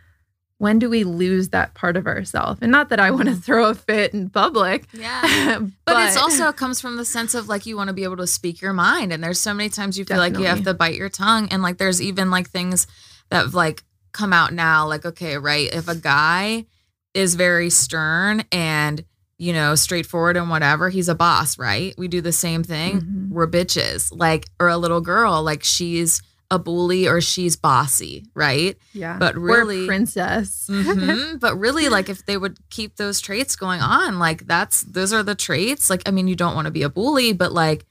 [0.60, 2.60] when do we lose that part of ourselves?
[2.62, 4.86] And not that I want to throw a fit in public.
[4.94, 5.60] Yeah.
[5.86, 8.28] But, it's also comes from the sense of like you want to be able to
[8.28, 9.14] speak your mind.
[9.14, 11.48] And there's so many times you feel like you have to bite your tongue.
[11.50, 12.88] And like there's even like things
[13.30, 16.66] that have like come out now, like, okay, right, if a guy
[17.14, 19.04] is very stern and
[19.40, 20.90] you know, straightforward and whatever.
[20.90, 21.94] He's a boss, right?
[21.98, 23.02] We do the same thing.
[23.02, 23.30] Mhm.
[23.30, 28.78] We're bitches, like, or a little girl, like she's a bully or she's bossy, right?
[28.94, 29.18] Yeah.
[29.18, 30.68] But really- princess.
[30.72, 31.40] Mhm.
[31.40, 35.24] but really, like, if they would keep those traits going on, like, that's those are
[35.24, 35.90] the traits.
[35.90, 37.86] Like, I mean, you don't want to be a bully, but like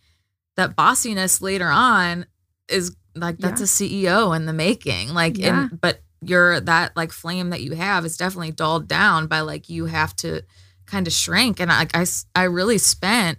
[0.57, 2.25] that bossiness later on
[2.69, 3.65] is like that's Yeah.
[3.65, 5.13] a CEO in the making.
[5.13, 5.65] Like, Yeah.
[5.69, 9.69] and but you're that like flame that you have is definitely dulled down by like
[9.69, 10.43] you have to
[10.87, 11.61] kind of shrink.
[11.61, 11.95] And like
[12.35, 13.39] I really spent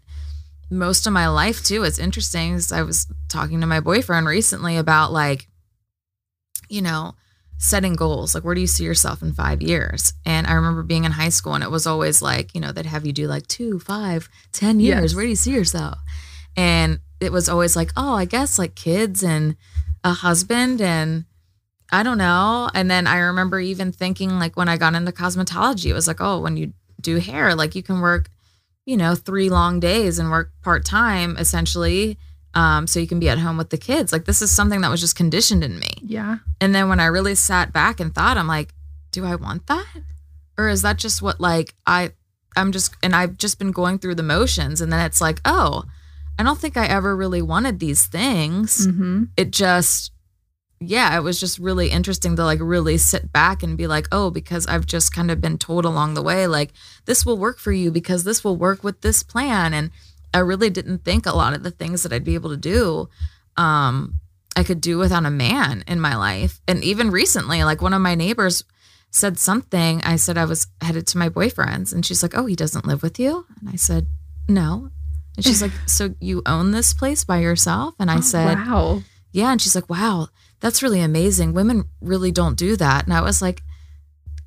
[0.70, 1.84] most of my life too.
[1.84, 2.60] It's interesting.
[2.72, 5.48] I was talking to my boyfriend recently about like,
[6.70, 7.16] you know,
[7.58, 8.36] setting goals.
[8.36, 10.14] Like, where do you see yourself in five years?
[10.26, 12.86] And I remember being in high school and it was always like, you know, they'd
[12.86, 15.12] have you do like two, five, ten years.
[15.12, 15.16] Yes.
[15.16, 15.98] Where do you see yourself?
[16.56, 19.56] And it was always like, oh, I guess like kids and
[20.04, 21.26] a husband and
[21.92, 22.70] I don't know.
[22.74, 26.20] And then I remember even thinking like when I got into cosmetology, it was like,
[26.20, 28.30] oh, when you do hair, like you can work,
[28.88, 32.18] you know, three long days and work part time essentially.
[32.54, 34.12] Um, so you can be at home with the kids.
[34.12, 35.92] Like this is something that was just conditioned in me.
[36.02, 36.38] Yeah.
[36.60, 38.74] And then when I really sat back and thought, I'm like,
[39.12, 39.86] do I want that?
[40.58, 42.14] Or is that just what like I
[42.56, 45.84] I'm just and I've just been going through the motions and then it's like, oh,
[46.40, 48.88] I don't think I ever really wanted these things.
[48.88, 49.26] Mm-hmm.
[49.36, 50.12] It just
[50.80, 54.30] yeah, it was just really interesting to like really sit back and be like, oh,
[54.30, 56.72] because I've just kind of been told along the way, like,
[57.06, 59.74] this will work for you because this will work with this plan.
[59.74, 59.90] And
[60.34, 63.10] I really didn't think a lot of the things that I'd be able to do,
[63.56, 64.20] um,
[64.56, 66.62] I could do without a man in my life.
[66.68, 68.64] And even recently, like one of my neighbors
[69.10, 70.02] said something.
[70.04, 73.02] I said I was headed to my boyfriend's, and she's like, oh, he doesn't live
[73.02, 73.46] with you?
[73.60, 74.08] And I said,
[74.48, 74.90] no.
[75.36, 77.96] And she's like, so you own this place by yourself?
[78.00, 79.02] And I said, wow.
[79.32, 79.52] yeah.
[79.52, 80.28] And she's like, wow,
[80.60, 81.54] that's really amazing.
[81.54, 83.06] Women really don't do that.
[83.06, 83.62] And I was like,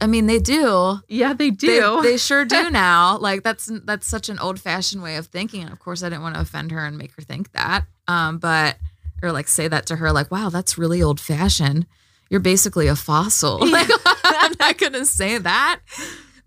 [0.00, 0.98] I mean, they do.
[1.08, 2.00] Yeah, they They, do.
[2.02, 3.18] they sure do now.
[3.18, 5.62] Like that's that's such an old fashioned way of thinking.
[5.62, 7.84] And of course, I didn't want to offend her and make her think that.
[8.08, 8.76] Um, but
[9.22, 11.86] or like say that to her, like, wow, that's really old fashioned.
[12.30, 13.58] You're basically a fossil.
[13.70, 13.88] Like,
[14.24, 15.80] I'm not gonna say that.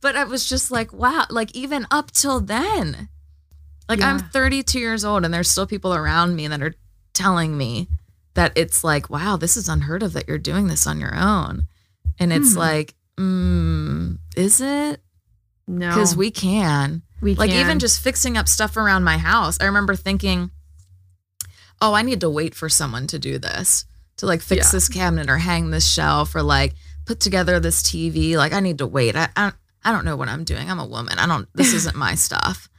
[0.01, 3.07] But I was just like, wow, like even up till then.
[3.87, 6.73] Like I'm 32 years old and there's still people around me that are
[7.13, 7.87] telling me
[8.35, 11.67] that it's like, wow, this is unheard of that you're doing this on your own.
[12.19, 12.59] And it's Hmm.
[12.59, 15.01] like, mm, is it?
[15.67, 15.89] no.
[15.89, 17.01] Because we can.
[17.21, 19.57] we Like even just fixing up stuff around my house.
[19.61, 20.51] I remember thinking,
[21.81, 23.85] oh, I need to wait for someone to do this,
[24.17, 24.71] to like fix Yeah.
[24.71, 26.73] this cabinet or hang this shelf or like
[27.05, 28.35] put together this TV.
[28.37, 29.15] Like I need to wait.
[29.15, 29.51] I, I,
[29.83, 30.69] I don't know what I'm doing.
[30.69, 31.17] I'm a woman.
[31.19, 32.69] I don't, this isn't my stuff.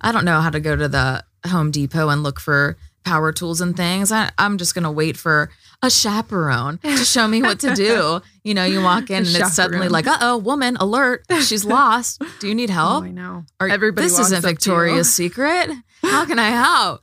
[0.00, 3.60] I don't know how to go to the Home Depot and look for power tools
[3.60, 4.12] and things.
[4.12, 5.50] I, I'm just going to wait for
[5.82, 8.20] a chaperone to show me what to do.
[8.44, 11.24] You know, you walk in and it's suddenly like, uh oh, woman, alert.
[11.42, 12.20] She's lost.
[12.40, 13.04] Do you need Oh, help?
[13.04, 13.44] I know.
[13.60, 14.54] Or Everybody this isn't up to you.
[14.54, 15.70] Victoria's Secret.
[16.02, 17.02] How can I help?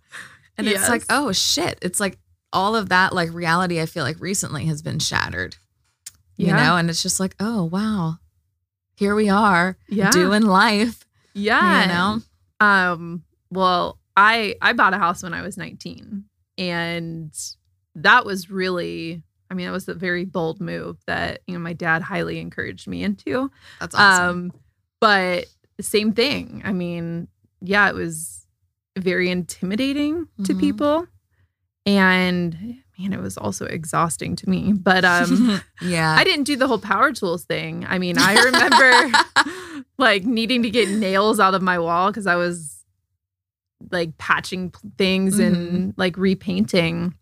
[0.57, 1.79] And it's like, oh shit.
[1.81, 2.17] It's like
[2.51, 5.55] all of that like reality I feel like recently has been shattered.
[6.35, 8.15] You know, and it's just like, oh wow.
[8.97, 10.11] Here we are Yeah.
[10.11, 11.05] doing life.
[11.33, 11.81] Yeah.
[11.83, 12.21] You know?
[12.59, 16.25] Um, well, I I bought a house when I was 19
[16.57, 17.31] and
[17.95, 21.73] that was really I mean, that was a very bold move that, you know, my
[21.73, 23.49] dad highly encouraged me into.
[23.79, 24.29] That's awesome.
[24.29, 24.51] Um,
[25.01, 25.45] but
[25.81, 26.61] same thing.
[26.63, 27.27] I mean,
[27.61, 28.45] yeah, it was
[28.97, 30.59] very intimidating to Mhm.
[30.59, 31.07] people.
[31.85, 34.73] And man, it was also exhausting to me.
[34.73, 36.15] But um yeah.
[36.17, 37.85] I didn't do the whole power tools thing.
[37.87, 42.35] I mean, I remember like needing to get nails out of my wall because I
[42.35, 42.78] was
[43.91, 47.13] like patching things and like repainting.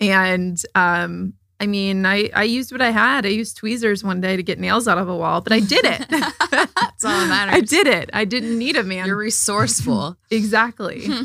[0.00, 3.24] And um, I mean, I I used what I had.
[3.24, 5.84] I used tweezers one day to get nails out of a wall, but I did
[5.84, 6.06] it.
[6.50, 7.54] That's all that matters.
[7.54, 8.10] I did it.
[8.12, 9.06] I didn't need a man.
[9.06, 10.16] You're resourceful.
[10.30, 11.06] exactly.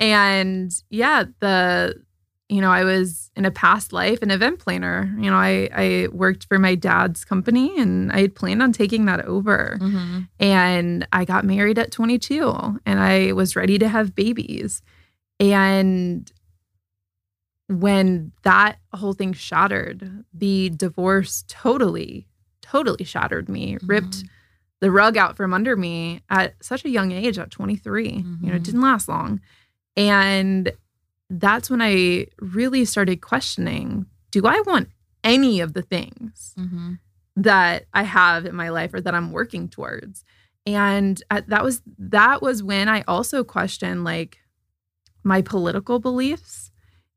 [0.00, 2.00] And yeah, the
[2.48, 5.14] you know, I was in a past life an event planner.
[5.18, 9.04] You know, I I worked for my dad's company and I had planned on taking
[9.04, 9.76] that over.
[9.80, 10.28] Mhm.
[10.40, 14.80] And I got married at 22 and I was ready to have babies.
[15.38, 16.30] And
[17.68, 22.26] when that whole thing shattered, the divorce totally,
[22.62, 24.28] totally shattered me, ripped Mhm.
[24.80, 28.24] the rug out from under me at such a young age, at 23.
[28.40, 28.64] You know, it Mhm.
[28.64, 29.40] didn't last long.
[29.96, 30.72] And
[31.30, 34.88] that's when I really started questioning do I want
[35.24, 36.98] any of the things Mhm.
[37.36, 40.24] that I have in my life or that I'm working towards?
[40.66, 44.38] And at, that was that was when I also questioned like
[45.24, 46.70] my political beliefs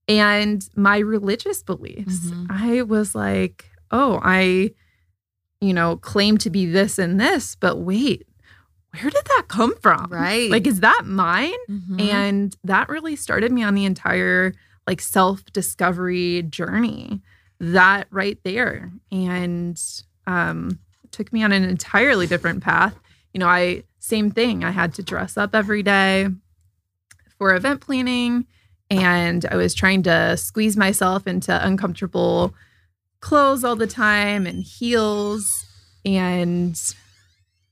[0.07, 2.19] and my religious beliefs.
[2.31, 2.47] Mhm.
[2.49, 4.71] I was like, "Oh, I
[5.63, 8.25] you know, claim to be this and this, but wait,
[8.99, 10.07] where did that come from?
[10.09, 10.49] Right.
[10.49, 11.53] Like, is that mine?
[11.69, 12.01] Mhm.
[12.01, 14.53] And that really started me on the entire
[14.87, 17.21] like self discovery journey.
[17.59, 18.91] That right there.
[19.11, 19.81] And
[20.27, 20.79] um,
[21.11, 22.99] took me on an entirely different path.
[23.33, 24.63] You know, I, same thing.
[24.63, 26.27] I had to dress up every day
[27.37, 28.45] for event planning.
[28.89, 32.53] And I was trying to squeeze myself into uncomfortable
[33.21, 35.65] clothes all the time and heels.
[36.03, 36.77] And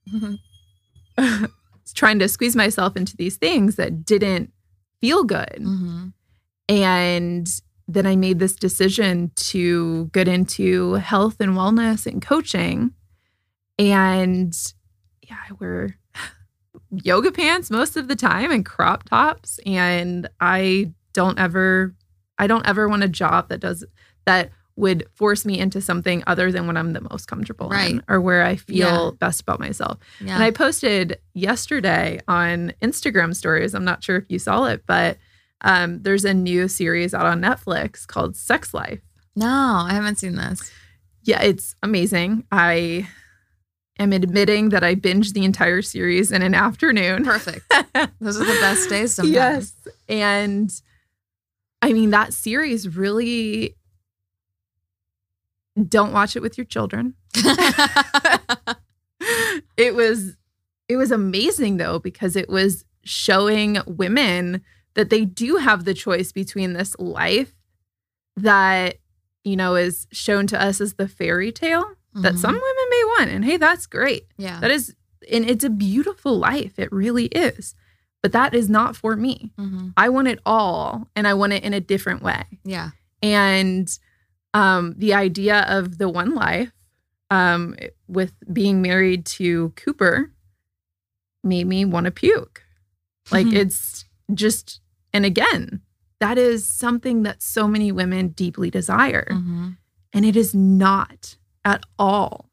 [1.93, 4.51] trying to squeeze myself into these things that didn't
[5.01, 5.59] feel good.
[5.59, 6.13] Mhm.
[6.67, 12.93] And then I made this decision to get into health and wellness and coaching.
[13.79, 14.55] And
[15.27, 15.97] yeah, I wear
[16.91, 19.59] yoga pants most of the time and crop tops.
[19.65, 21.95] And I don't ever,
[22.37, 23.83] I don't ever want a job that does
[24.25, 27.91] that would force me into something other than what I'm the most comfortable Right.
[27.91, 29.11] in or where I feel Yeah.
[29.19, 29.99] best about myself.
[30.21, 30.35] Yeah.
[30.35, 33.73] And I posted yesterday on Instagram stories.
[33.75, 35.17] I'm not sure if you saw it, but
[35.61, 39.01] um, there's a new series out on Netflix called Sex Life.
[39.35, 39.47] no,
[39.87, 40.71] I haven't seen this.
[41.23, 42.45] Yeah, it's amazing.
[42.51, 43.07] I
[43.99, 47.25] am admitting that I binged the entire series in an afternoon.
[47.25, 47.69] Perfect.
[48.21, 49.33] Those are the best days sometimes.
[49.33, 49.73] Yes.
[50.07, 50.71] And
[51.81, 53.75] I mean, that series really
[55.87, 57.13] don't watch it with your children.
[59.77, 60.35] it was
[60.87, 64.61] it was amazing though because it was showing women
[64.95, 67.53] that they do have the choice between this life
[68.35, 68.97] that
[69.43, 72.37] you know is shown to us as the fairy tale that Mhm.
[72.39, 74.59] some women may want and hey that's great Yeah.
[74.59, 74.95] that is
[75.31, 77.75] and it's a beautiful life it really is
[78.23, 79.93] but that is not for me Mhm.
[79.95, 82.91] i want it all and i want it in a different way Yeah.
[83.21, 83.97] and
[84.53, 86.71] um, the idea of the one life
[87.29, 87.75] um,
[88.07, 90.31] with being married to Cooper
[91.43, 92.63] made me want to puke.
[93.31, 93.53] Like Mhm.
[93.55, 94.81] it's just,
[95.13, 95.81] and again,
[96.19, 99.27] that is something that so many women deeply desire.
[99.31, 99.77] Mhm.
[100.11, 102.49] And it is not at all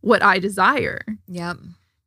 [0.00, 1.00] what I desire.
[1.28, 1.58] Yep.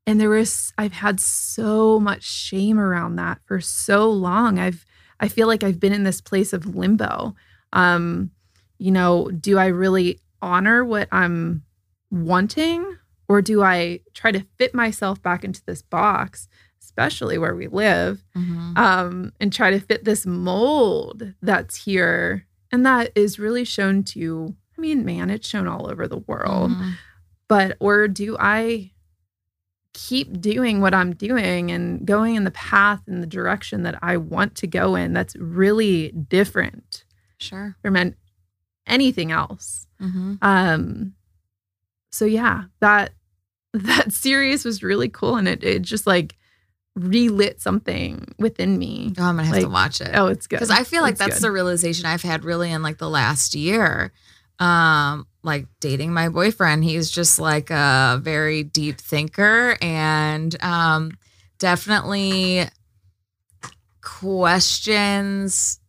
[0.07, 4.57] And there was, I've had so much shame around that for so long.
[4.57, 4.83] I've,
[5.19, 7.35] I feel like I've been in this place of limbo.
[7.71, 8.31] Um,
[8.81, 11.63] you know, do I really honor what I'm
[12.09, 12.97] wanting
[13.29, 16.47] or do I try to fit myself back into this box,
[16.81, 18.75] especially where we live, Mhm.
[18.77, 22.47] um, and try to fit this mold that's here?
[22.71, 26.71] And that is really shown to, I mean, man, it's shown all over the world
[26.71, 26.93] Mhm.
[27.47, 28.91] but or do I
[29.93, 34.17] keep doing what I'm doing and going in the path and the direction that I
[34.17, 37.03] want to go in that's really different
[37.37, 37.75] Sure.
[37.81, 37.95] from
[38.87, 39.87] anything else.
[40.01, 40.37] Mhm.
[40.41, 41.13] Um
[42.11, 43.13] so yeah, that
[43.73, 46.35] that series was really cool and it it just like
[46.95, 49.13] relit something within me.
[49.17, 50.11] Oh, I'm gonna have to watch it.
[50.13, 50.57] Oh, it's good.
[50.57, 51.43] because I feel like It's that's good.
[51.43, 54.11] the realization I've had really in like the last year.
[54.59, 61.13] Um, like dating my boyfriend, he's just like a very deep thinker and um,
[61.57, 62.65] definitely
[64.01, 65.79] questions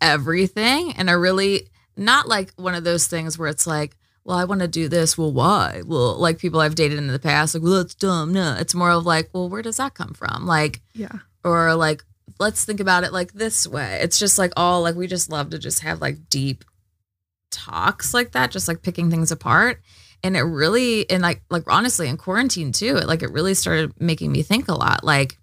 [0.00, 0.92] everything.
[0.92, 4.60] And I really not like one of those things where it's like, well, I want
[4.60, 5.18] to do this.
[5.18, 5.82] Well, why?
[5.84, 8.32] Well, like people I've dated in the past, like, well, that's dumb.
[8.32, 10.46] No, it's more of like, well, where does that come from?
[10.46, 11.08] Like, Yeah.
[11.44, 12.04] or like
[12.38, 15.50] let's think about it like this way it's just like all like we just love
[15.50, 16.64] to just have like deep
[17.50, 19.80] talks like that just like picking things apart
[20.24, 23.92] and it really and like like honestly in quarantine too it like it really started
[24.00, 25.36] making me think a lot like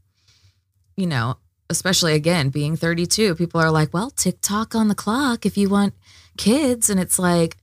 [0.98, 1.38] you know
[1.70, 5.94] especially again being 32 people are like well tiktok on the clock if you want
[6.40, 7.58] kids and it's like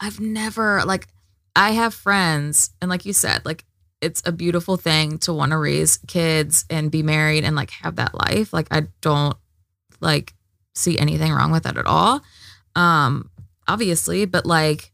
[0.00, 1.08] i've never like
[1.56, 3.64] i have friends and like you said like
[4.02, 7.96] it's a beautiful thing to want to raise kids and be married and like have
[7.96, 8.52] that life.
[8.52, 9.36] Like I don't
[10.00, 10.34] like
[10.74, 12.20] see anything wrong with that at all.
[12.74, 13.30] Um
[13.68, 14.92] obviously, but like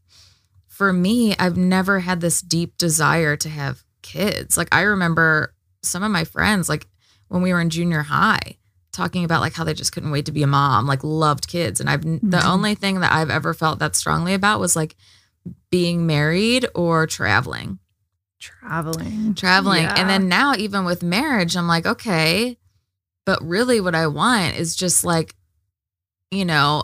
[0.67, 4.57] for me, I've never had this deep desire to have kids.
[4.57, 6.85] Like I remember some of my friends like
[7.29, 8.57] when we were in junior high
[8.91, 11.79] talking about like how they just couldn't wait to be a mom, like loved kids
[11.79, 12.45] and I've the Mhm.
[12.45, 14.95] only thing that I've ever felt that strongly about was like
[15.69, 17.79] being married or traveling
[18.39, 19.33] traveling.
[19.35, 19.83] traveling.
[19.83, 19.95] Yeah.
[19.97, 22.57] And then now, even with marriage, I'm like, okay,
[23.25, 25.35] but really what I want is just like,
[26.31, 26.83] you know,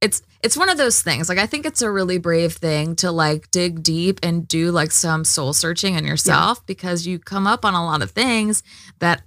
[0.00, 1.28] it's it's one of those things.
[1.28, 4.92] Like I think it's a really brave thing to like dig deep and do like
[4.92, 8.62] some soul searching in yourself because you come up on a lot of things
[8.98, 9.22] that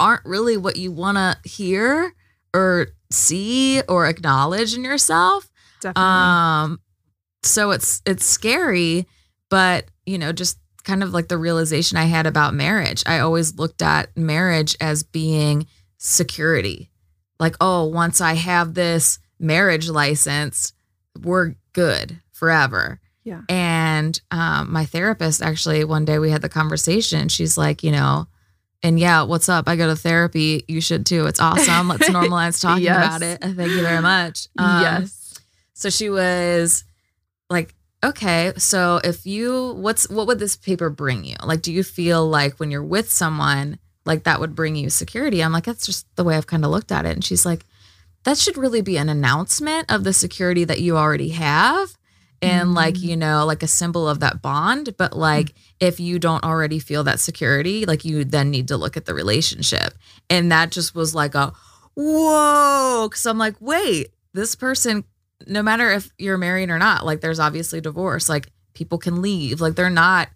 [0.00, 2.14] aren't really what you want to hear
[2.54, 5.50] or see or acknowledge in yourself.
[5.80, 6.02] Definitely.
[6.02, 6.80] Um,
[7.42, 9.06] so it's it's scary,
[9.50, 13.02] but you know, just kind of like the realization I had about marriage.
[13.06, 15.66] I always looked at marriage as being
[15.98, 16.90] security.
[17.38, 20.72] Like, oh, once I have this marriage license,
[21.20, 23.00] we're good forever.
[23.24, 23.42] Yeah.
[23.48, 27.28] And um, my therapist actually, one day we had the conversation.
[27.28, 28.26] She's like, you know,
[28.82, 29.68] and yeah, what's up?
[29.68, 30.64] I go to therapy.
[30.68, 31.26] You should too.
[31.26, 31.88] It's awesome.
[31.88, 33.06] Let's normalize talking Yes.
[33.06, 33.40] about it.
[33.40, 34.48] Thank you very much.
[34.58, 35.34] Um, yes.
[35.74, 36.84] So she was
[37.50, 37.74] like,
[38.04, 41.36] okay, so if you, what's, what would this paper bring you?
[41.44, 45.42] Like, do you feel like when you're with someone, like that would bring you security?
[45.42, 47.12] I'm like, that's just the way I've kind of looked at it.
[47.12, 47.64] And she's like,
[48.24, 51.96] that should really be an announcement of the security that you already have.
[52.42, 53.02] And like, Mm.
[53.02, 54.96] you know, like a symbol of that bond.
[54.96, 58.96] But like, if you don't already feel that security, like you then need to look
[58.96, 59.94] at the relationship.
[60.28, 61.52] And that just was like a
[61.94, 63.08] whoa.
[63.10, 65.04] Cause I'm like, wait, this person,
[65.46, 69.60] no matter if you're married or not, like there's obviously divorce, like people can leave.
[69.60, 70.28] Like they're not,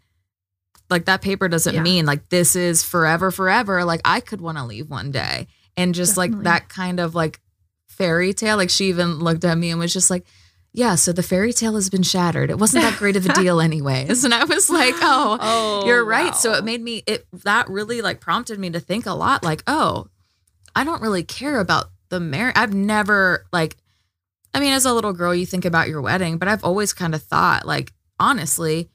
[0.89, 1.83] like that paper doesn't Yeah.
[1.83, 3.85] mean like this is forever, forever.
[3.85, 5.49] Like I could want to leave one day.
[5.77, 7.41] And just like that kind of like
[7.89, 10.25] fairy tale, like she even looked at me and was just like,
[10.77, 12.51] yeah, so the fairy tale has been shattered.
[12.51, 14.25] It wasn't that great of a deal, anyways.
[14.25, 16.37] And I was like, oh, Oh, you're right.
[16.37, 19.63] So it made me it that really like prompted me to think a lot like,
[19.67, 20.09] oh,
[20.75, 22.57] I don't really care about the marriage.
[22.59, 23.77] I've never like
[24.53, 27.15] I mean, as a little girl, you think about your wedding, but I've always kind
[27.15, 28.89] of thought, like, honestly,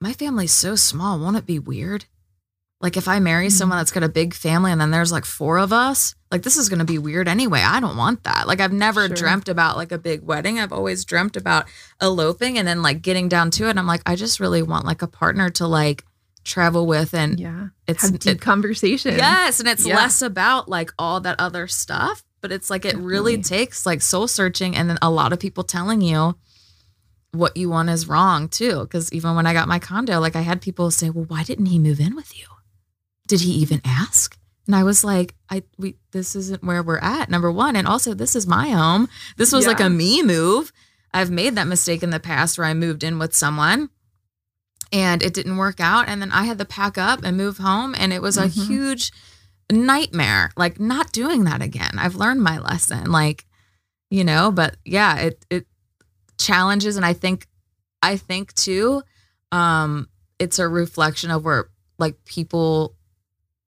[0.00, 1.18] my family's so small.
[1.18, 2.06] Won't it be weird?
[2.82, 3.52] Like, if I marry Mhm.
[3.52, 6.56] someone that's got a big family and then there's like four of us, like, this
[6.56, 7.62] is going to be weird anyway.
[7.62, 8.48] I don't want that.
[8.48, 9.14] Like, I've never Sure.
[9.16, 10.58] dreamt about like a big wedding.
[10.58, 11.66] I've always dreamt about
[12.00, 13.78] eloping and then like getting down to it.
[13.78, 16.04] I'm like, I just really want like a partner to like
[16.44, 17.14] travel with.
[17.14, 17.66] And Yeah.
[17.86, 19.16] it's, Have deep it- conversation.
[19.16, 19.94] Yes, and it's Yeah.
[19.96, 24.26] less about like all that other stuff, but it's like it really takes like soul
[24.26, 26.34] searching and then a lot of people telling you
[27.30, 28.86] what you want is wrong too.
[28.90, 31.66] Cause even when I got my condo, like I had people say, Well, why didn't
[31.66, 32.46] he move in with you?
[33.32, 34.36] Did he even ask?
[34.66, 37.76] And I was like, I we this isn't where we're at, number one.
[37.76, 39.08] And also this is my home.
[39.38, 40.70] This was like a me move.
[41.14, 43.88] I've made that mistake in the past where I moved in with someone
[44.92, 46.10] and it didn't work out.
[46.10, 47.94] And then I had to pack up and move home.
[47.96, 48.66] And it was a Mhm.
[48.66, 49.12] huge
[49.70, 50.50] nightmare.
[50.54, 51.92] Like not doing that again.
[51.98, 53.10] I've learned my lesson.
[53.10, 53.46] Like,
[54.10, 55.66] you know, but yeah, it it
[56.36, 57.46] challenges and I think
[58.02, 59.02] I think too,
[59.52, 60.08] um,
[60.38, 62.94] it's a reflection of where like people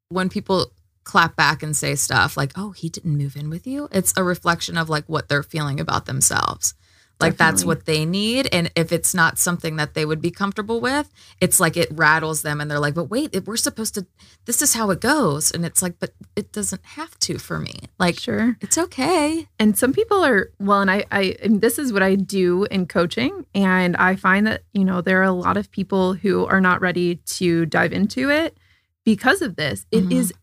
[0.10, 0.72] when people
[1.03, 4.24] clap back and say stuff like, oh, he didn't move in with you, it's a
[4.24, 6.74] reflection of like what they're feeling about themselves.
[7.18, 8.49] Like that's what they need.
[8.51, 12.41] And if it's not something that they would be comfortable with, it's like it rattles
[12.41, 14.06] them and they're like, but wait, we're supposed to,
[14.43, 15.49] this is how it goes.
[15.49, 17.80] And it's like, but it doesn't have to for me.
[17.97, 18.58] Like, Sure.
[18.60, 19.47] it's okay.
[19.58, 22.86] And some people are well, and I, I, and this is what I do in
[22.86, 26.60] coaching, and I find that you know there are a lot of people who are
[26.60, 28.58] not ready to dive into it
[29.06, 29.86] because of this.
[29.91, 30.12] It Mhm.
[30.14, 30.34] is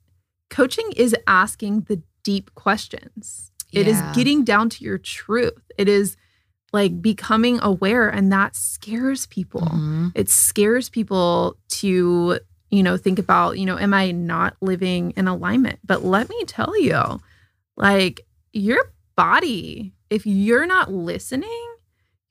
[0.51, 3.51] coaching is asking the deep questions.
[3.73, 4.13] It is Yeah.
[4.15, 5.63] getting down to your truth.
[5.79, 6.17] It is
[6.73, 9.61] like becoming aware, and that scares people.
[9.63, 10.13] Mhm.
[10.15, 12.39] It scares people to
[12.71, 15.81] you know think about you know am I not living in alignment?
[15.85, 17.21] But let me tell you,
[17.77, 21.72] like your body, if you're not listening,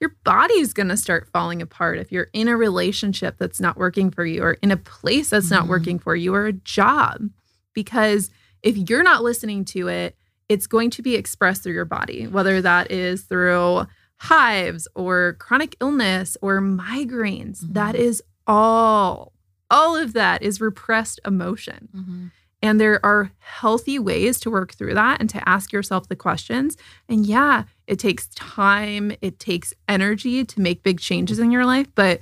[0.01, 4.09] your body's going to start falling apart if you're in a relationship that's not working
[4.09, 5.69] for you or in a place that's not Mhm.
[5.69, 7.29] working for you or a job.
[7.73, 8.31] Because
[8.63, 10.17] if you're not listening to it,
[10.49, 13.85] it's going to be expressed through your body, whether that is through
[14.17, 17.63] hives or chronic illness or migraines.
[17.63, 17.73] Mhm.
[17.75, 19.33] That is all,
[19.69, 21.87] all of that is repressed emotion.
[21.95, 22.31] Mhm.
[22.63, 26.77] And there are healthy ways to work through that and to ask yourself the questions.
[27.09, 31.87] And yeah, it takes time, it takes energy to make big changes in your life.
[31.95, 32.21] But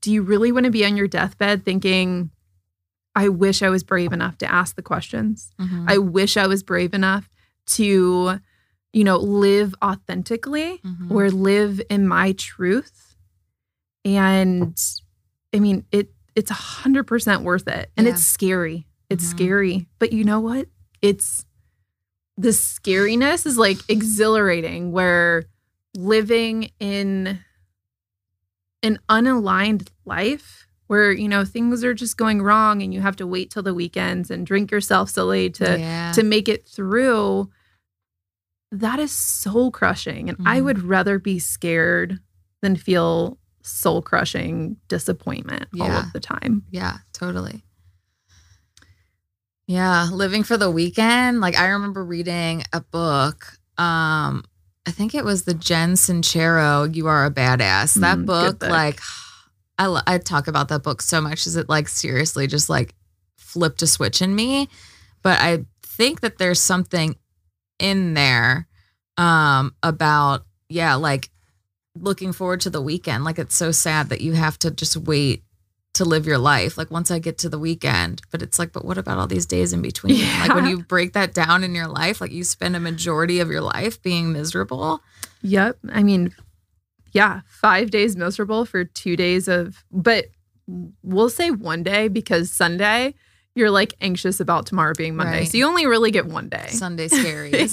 [0.00, 2.30] do you really want to be on your deathbed thinking,
[3.14, 5.50] I wish I was brave enough to ask the questions?
[5.60, 5.84] Mhm.
[5.88, 7.28] I wish I was brave enough
[7.66, 8.40] to,
[8.92, 11.10] you know, live authentically Mhm.
[11.12, 13.14] or live in my truth.
[14.04, 14.76] And
[15.54, 17.90] I mean, it it's a hundred percent worth it.
[17.96, 18.14] And Yeah.
[18.14, 18.86] it's scary.
[19.10, 19.88] It's scary.
[19.98, 20.68] But you know what?
[21.02, 21.44] It's
[22.36, 25.44] the scariness is like exhilarating where
[25.94, 27.40] living in
[28.82, 33.26] an unaligned life where, you know, things are just going wrong and you have to
[33.26, 36.12] wait till the weekends and drink yourself silly to yeah.
[36.12, 37.50] to make it through
[38.72, 40.64] that is soul crushing and i Mhm.
[40.64, 42.20] would rather be scared
[42.62, 47.64] than feel soul crushing disappointment all of the time Yeah, totally.
[49.70, 51.40] Yeah, living for the weekend.
[51.40, 53.56] Like I remember reading a book.
[53.78, 54.42] Um,
[54.84, 57.94] I think it was the Jen Sincero, You Are a Badass.
[58.00, 58.68] That Mm, book, book.
[58.68, 58.98] like
[59.78, 61.46] I I talk about that book so much.
[61.46, 62.96] Is it like seriously just like
[63.38, 64.68] flipped a switch in me?
[65.22, 67.14] But I think that there's something
[67.78, 68.66] in there
[69.18, 71.30] um about yeah like
[71.94, 75.44] looking forward to the weekend like it's so sad that you have to just wait
[75.94, 78.84] to live your life like once i get to the weekend but it's like but
[78.84, 81.88] what about all these days in between like when you break that down in your
[81.88, 85.02] life like you spend a majority of your life being miserable
[85.42, 85.78] Yep.
[85.90, 86.34] I mean,
[87.12, 90.26] yeah, five days miserable for two days of, but
[91.02, 93.14] we'll say one day because Sunday,
[93.54, 95.38] you're like anxious about tomorrow being Monday.
[95.38, 95.48] Right.
[95.48, 96.66] So you only really get one day.
[96.68, 97.50] sunday scary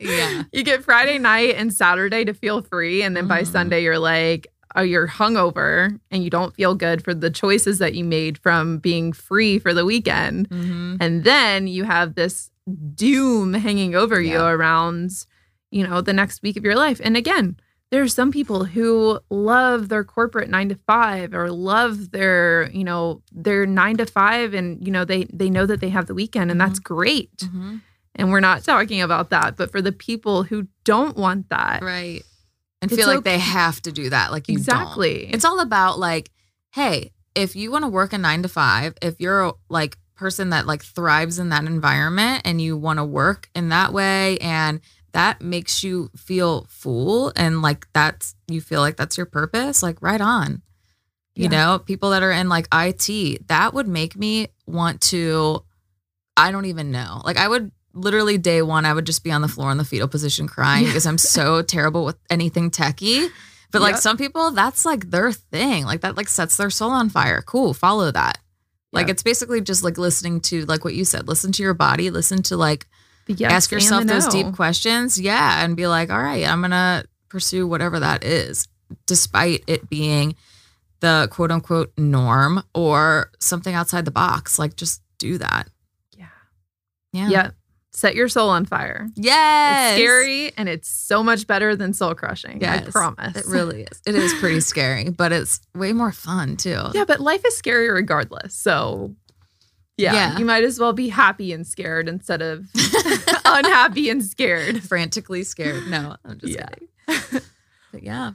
[0.00, 3.02] yeah You get Friday night and Saturday to feel free.
[3.02, 3.46] And then by Mhm.
[3.52, 7.94] Sunday, you're like, oh, you're hungover and you don't feel good for the choices that
[7.94, 10.46] you made from being free for the weekend.
[10.48, 12.50] hmm And then you have this
[12.94, 15.10] doom hanging over you around,
[15.70, 17.00] you know, the next week of your life.
[17.02, 17.56] And again,
[17.90, 22.84] there are some people who love their corporate nine to five or love their, you
[22.84, 26.14] know, their nine to five and, you know, they they know that they have the
[26.14, 27.42] weekend and that's great.
[27.42, 27.76] hmm
[28.14, 29.56] And we're not talking about that.
[29.56, 32.22] But for the people who don't want that, right
[32.82, 34.58] and It's feel like they have to do that like you don't.
[34.58, 35.28] exactly.
[35.32, 36.30] It's all about like,
[36.72, 40.50] hey, if you want to work a nine to five, if you're a like person
[40.50, 44.80] that like thrives in that environment and you want to work in that way and
[45.12, 50.00] that makes you feel full and like that's you feel like that's your purpose, like
[50.02, 50.62] right on.
[51.34, 51.48] You Yeah.
[51.48, 55.64] know, people that are in like IT, that would make me want to
[56.36, 57.20] I don't even know.
[57.24, 59.84] Like I would literally day one, I would just be on the floor in the
[59.84, 63.28] fetal position crying because I'm so terrible with anything techie.
[63.70, 64.02] But like Yep.
[64.02, 65.84] some people, that's like their thing.
[65.84, 67.40] Like that like sets their soul on fire.
[67.42, 68.38] Cool, follow that.
[68.92, 69.14] Like Yep.
[69.14, 71.26] it's basically just like listening to like what you said.
[71.28, 72.10] Listen to your body.
[72.10, 72.86] Listen to like
[73.26, 74.30] yes ask yourself those no.
[74.42, 75.18] deep questions.
[75.18, 78.68] Yeah, and be like, all right, I'm gonna pursue whatever that is,
[79.06, 80.34] despite it being
[81.00, 84.58] the quote unquote norm or something outside the box.
[84.58, 85.68] Like just do that.
[86.16, 86.26] Yeah.
[87.12, 87.28] Yeah.
[87.30, 87.50] Yeah.
[87.94, 89.08] Set your soul on fire.
[89.16, 89.92] Yes.
[89.92, 92.64] It's scary and it's so much better than soul crushing.
[92.64, 93.36] I promise.
[93.36, 94.00] It really is.
[94.06, 96.80] It is pretty scary, but it's way more fun too.
[96.94, 98.54] Yeah, but life is scary regardless.
[98.54, 99.14] So,
[99.98, 100.38] yeah, Yeah.
[100.38, 102.64] you might as well be happy and scared instead of
[103.44, 104.82] unhappy and scared.
[104.82, 105.86] Frantically scared.
[105.88, 106.66] No, I'm just Yeah.
[106.68, 107.42] kidding.
[107.92, 108.32] But yeah.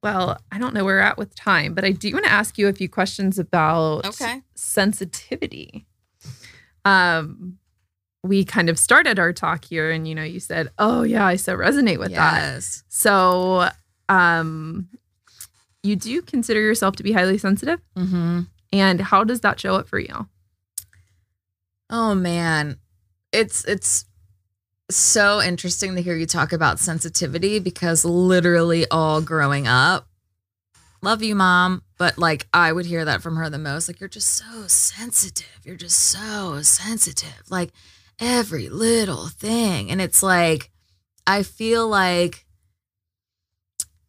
[0.00, 2.56] Well, I don't know where we're at with time, but I do want to ask
[2.56, 4.42] you a few questions about Okay.
[4.54, 5.86] sensitivity.
[6.84, 7.58] Um,
[8.22, 11.36] we kind of started our talk here, and you know, you said, "Oh yeah, I
[11.36, 13.68] so resonate with that." So,
[14.08, 14.88] um,
[15.82, 18.42] you do consider yourself to be highly sensitive, Mm-hmm.
[18.72, 20.28] and how does that show up for you?
[21.90, 22.76] Oh man.
[23.32, 24.04] It's it's
[24.90, 30.06] so interesting to hear you talk about sensitivity because literally all growing up,
[31.00, 33.88] love you, mom, but like I would hear that from her the most.
[33.88, 35.60] Like, you're just so sensitive.
[35.64, 37.42] You're just so sensitive.
[37.50, 37.72] Like
[38.22, 39.90] every little thing.
[39.90, 40.70] And it's like,
[41.26, 42.46] I feel like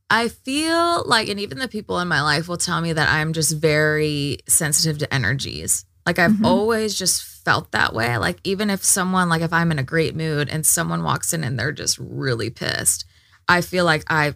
[0.09, 3.34] I feel like, and even the people in my life will tell me that I'm
[3.34, 5.86] just very sensitive to energies.
[6.05, 6.45] Like I've Mhm.
[6.45, 8.16] always just felt that way.
[8.18, 11.43] Like even if someone, like if I'm in a great mood and someone walks in
[11.43, 13.05] and they're just really pissed,
[13.47, 14.36] I feel like I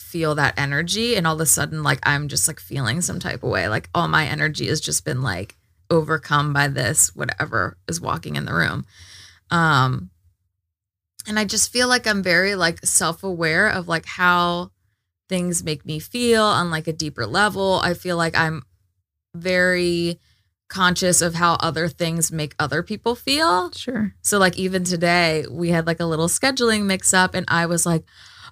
[0.00, 3.42] feel that energy and all of a sudden like I'm just like feeling some type
[3.42, 3.68] of way.
[3.68, 5.56] Like all my energy has just been like
[5.92, 8.86] overcome by this, whatever is walking in the room.
[9.50, 10.10] Um
[11.28, 14.72] and I just feel like I'm very like self-aware of like how
[15.28, 17.80] things make me feel on like a deeper level.
[17.82, 18.62] I feel like I'm
[19.34, 20.18] very
[20.68, 23.70] conscious of how other things make other people feel.
[23.72, 24.14] Sure.
[24.22, 27.86] So like even today we had like a little scheduling mix up and I was
[27.86, 28.04] like,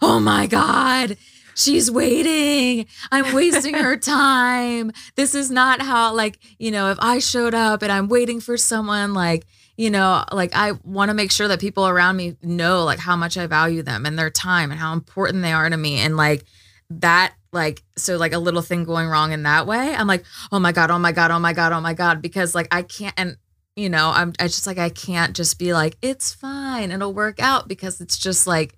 [0.03, 1.17] "Oh my god,
[1.55, 2.87] she's waiting.
[3.11, 4.93] I'm wasting her time.
[5.17, 8.57] This is not how like, you know, if I showed up and I'm waiting for
[8.57, 9.47] someone like
[9.81, 13.17] you know, like I want to make sure that people around me know like how
[13.17, 16.01] much I value them and their time and how important they are to me.
[16.01, 16.45] And like
[16.91, 20.59] that, like, so like a little thing going wrong in that way, I'm like, oh
[20.59, 22.21] my God, oh my God, oh my God, oh my God.
[22.21, 23.37] Because like I can't, and
[23.75, 27.41] you know, I'm, I just like, I can't just be like, it's fine, it'll work
[27.41, 28.77] out because it's just like,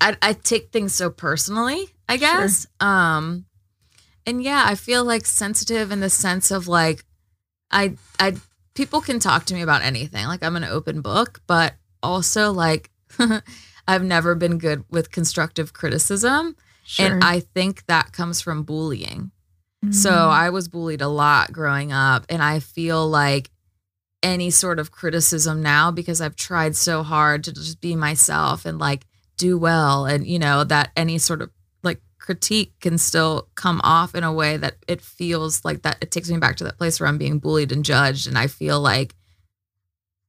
[0.00, 2.66] I, I take things so personally, I guess.
[2.80, 3.46] Um,
[4.26, 7.04] and yeah, I feel like sensitive in the sense of like,
[7.70, 8.34] I, I,
[8.74, 10.26] people can talk to me about anything.
[10.26, 12.90] Like I'm an open book, but also like,
[13.88, 16.56] I've never been good with constructive criticism.
[16.84, 17.06] Sure.
[17.14, 19.30] And I think that comes from bullying.
[19.90, 20.30] So Mm.
[20.30, 22.24] I was bullied a lot growing up.
[22.30, 23.50] And I feel like
[24.22, 28.78] any sort of criticism now, because I've tried so hard to just be myself and
[28.78, 29.04] like
[29.36, 31.50] do well, and you know, that any sort of
[31.82, 36.10] like critique can still come off in a way that it feels like that it
[36.10, 38.80] takes me back to that place where I'm being bullied and judged and I feel
[38.80, 39.14] like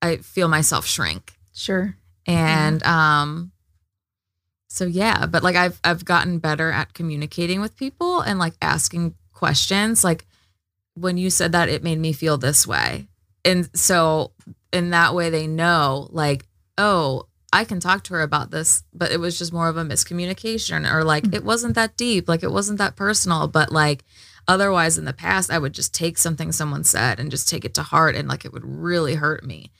[0.01, 1.33] I feel myself shrink.
[1.53, 1.95] Sure.
[2.27, 3.51] And um
[4.67, 9.15] so yeah, but like I've I've gotten better at communicating with people and like asking
[9.31, 10.03] questions.
[10.03, 10.25] Like
[10.95, 13.07] when you said that it made me feel this way.
[13.45, 14.33] And so
[14.73, 16.45] in that way they know like,
[16.77, 19.85] oh, I can talk to her about this, but it was just more of a
[19.85, 24.03] miscommunication or like it wasn't that deep, like it wasn't that personal, but like
[24.45, 27.73] otherwise in the past I would just take something someone said and just take it
[27.75, 29.71] to heart and like it would really hurt me.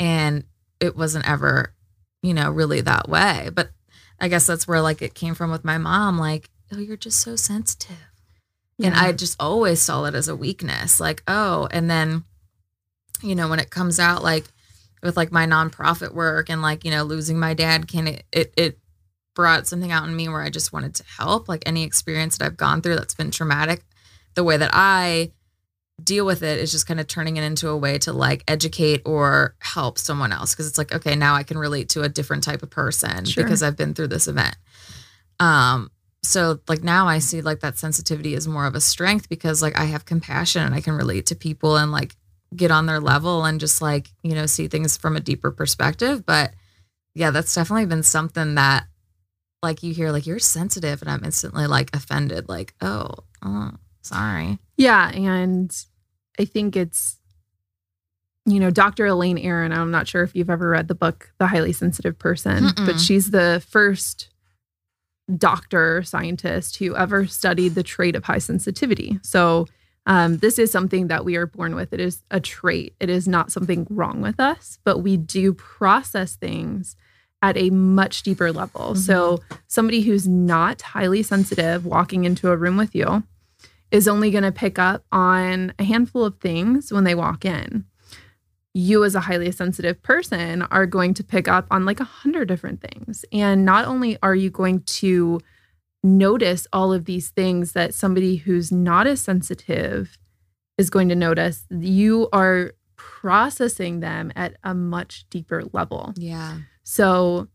[0.00, 0.42] And
[0.80, 1.72] it wasn't ever,
[2.20, 3.48] you know, really that way.
[3.54, 3.70] But
[4.18, 7.20] I guess that's where like it came from with my mom like, "Oh, you're just
[7.20, 8.10] so sensitive."
[8.82, 10.98] And I just always saw it as a weakness.
[10.98, 12.24] Like, oh, and then,
[13.22, 14.46] you know, when it comes out like
[15.02, 18.52] with like my nonprofit work and like, you know, losing my dad, can it it
[18.56, 18.78] it
[19.34, 21.48] brought something out in me where I just wanted to help.
[21.48, 23.84] Like any experience that I've gone through that's been traumatic,
[24.34, 25.32] the way that I
[26.02, 29.02] deal with it is just kind of turning it into a way to like educate
[29.04, 32.42] or help someone else because it's like okay now i can relate to a different
[32.42, 33.44] type of person Sure.
[33.44, 34.56] because i've been through this event
[35.40, 35.90] um
[36.22, 39.78] so like now i see like that sensitivity is more of a strength because like
[39.78, 42.16] i have compassion and i can relate to people and like
[42.54, 46.26] get on their level and just like you know see things from a deeper perspective
[46.26, 46.52] but
[47.14, 48.86] yeah that's definitely been something that
[49.62, 53.08] like you hear like you're sensitive and i'm instantly like offended like oh,
[53.42, 53.70] oh
[54.02, 55.70] sorry Yeah, and
[56.38, 57.16] I think it's
[58.46, 59.06] you know, Dr.
[59.06, 62.64] Elaine Aron, I'm not sure if you've ever read the book The Highly Sensitive Person,
[62.64, 62.86] Mm-mm.
[62.86, 64.30] but she's the first
[65.36, 69.20] doctor scientist who ever studied the trait of high sensitivity.
[69.22, 69.66] So
[70.06, 71.92] um, this is something that we are born with.
[71.92, 72.94] It is a trait.
[73.00, 76.96] It is not something wrong with us, but we do process things
[77.42, 78.94] at a much deeper level.
[78.94, 83.22] So somebody who's not highly sensitive walking into a room with you
[83.90, 87.84] is only going to pick up on a handful of things when they walk in.
[88.72, 92.46] You, as a highly sensitive person, are going to pick up on like a hundred
[92.46, 93.24] different things.
[93.32, 95.40] And not only are you going to
[96.02, 100.18] notice all of these things that somebody who's not as sensitive
[100.78, 106.12] is going to notice, you are processing them at a much deeper level.
[106.16, 107.48] yeah So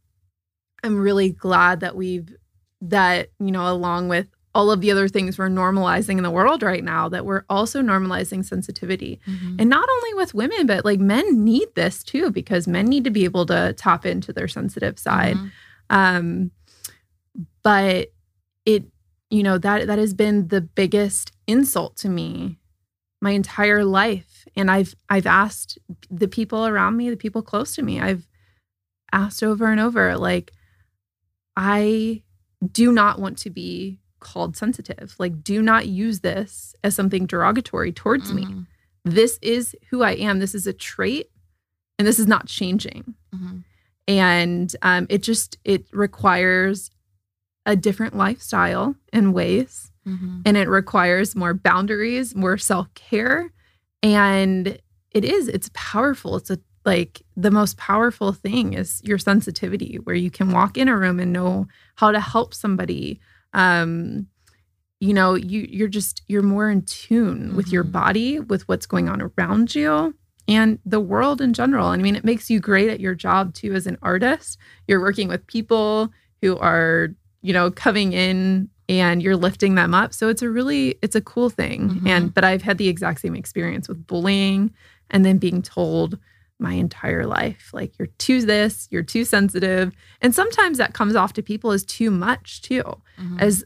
[0.84, 2.34] I'm really glad that we've
[2.82, 6.62] that, you know, along with all of the other things we're normalizing in the world
[6.62, 9.20] right now, that we're also normalizing sensitivity.
[9.28, 9.56] Mhm.
[9.60, 13.10] And not only with women, but like men need this too, because men need to
[13.10, 15.36] be able to tap into their sensitive side.
[15.36, 15.52] Mhm.
[15.90, 16.52] Um,
[17.64, 18.14] but
[18.66, 18.86] it,
[19.30, 22.58] you know, that that has been the biggest insult to me
[23.22, 24.46] my entire life.
[24.56, 25.78] And I've I've asked
[26.10, 28.28] the people around me, the people close to me, I've
[29.12, 30.52] asked over and over, like,
[31.56, 32.24] I
[32.72, 35.16] do not want to be called sensitive.
[35.20, 38.46] Like, do not use this as something derogatory towards me.
[38.46, 38.68] Mhm.
[39.04, 40.40] This is who I am.
[40.40, 41.30] This is a trait,
[42.00, 43.64] and this is not changing Mhm.
[44.08, 46.92] and um, it just it requires
[47.66, 50.42] a different lifestyle and ways Mhm.
[50.46, 53.52] and it requires more boundaries more self-care
[54.04, 54.78] and
[55.12, 60.16] it is it's powerful it's a like the most powerful thing is your sensitivity where
[60.16, 63.20] you can walk in a room and know how to help somebody
[63.54, 64.28] um
[65.00, 67.92] you know you you're just you're more in tune with your Mhm.
[67.92, 70.14] body with what's going on around you
[70.48, 73.74] and the world in general i mean it makes you great at your job too
[73.74, 76.12] as an artist you're working with people
[76.44, 77.10] who are
[77.46, 81.22] you know coming in and you're lifting them up so it's a really it's a
[81.22, 82.10] cool thing Mhm.
[82.10, 84.74] and but i've had the exact same experience with bullying
[85.12, 86.18] and then being told
[86.60, 89.92] my entire life like you're too this you're too sensitive
[90.22, 92.84] and sometimes that comes off to people as too much too
[93.20, 93.42] Mhm.
[93.42, 93.64] as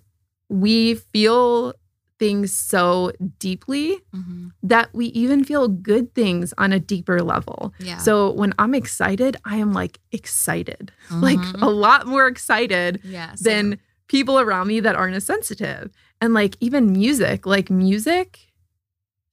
[0.50, 1.74] we feel
[2.20, 4.52] things so deeply Mhm.
[4.62, 7.74] that we even feel good things on a deeper level.
[7.80, 11.62] yeah So when I'm excited, I am like excited, like Mhm.
[11.62, 15.92] a lot more excited yeah than people around me that aren't as sensitive.
[16.22, 18.40] And like even music, like music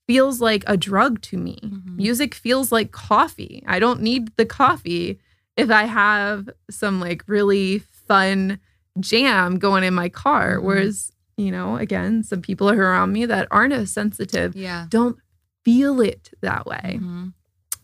[0.07, 1.59] feels like a drug to me.
[1.65, 1.97] Mhm.
[1.97, 3.63] Music feels like coffee.
[3.67, 5.19] I don't need the coffee
[5.57, 8.61] if I have some like really fun
[9.01, 10.59] jam going in my car.
[10.59, 10.63] Mhm.
[10.63, 15.19] Whereas, you know, again, some people are around me that aren't as sensitive yeah don't
[15.65, 16.99] feel it that way.
[17.03, 17.33] Mhm.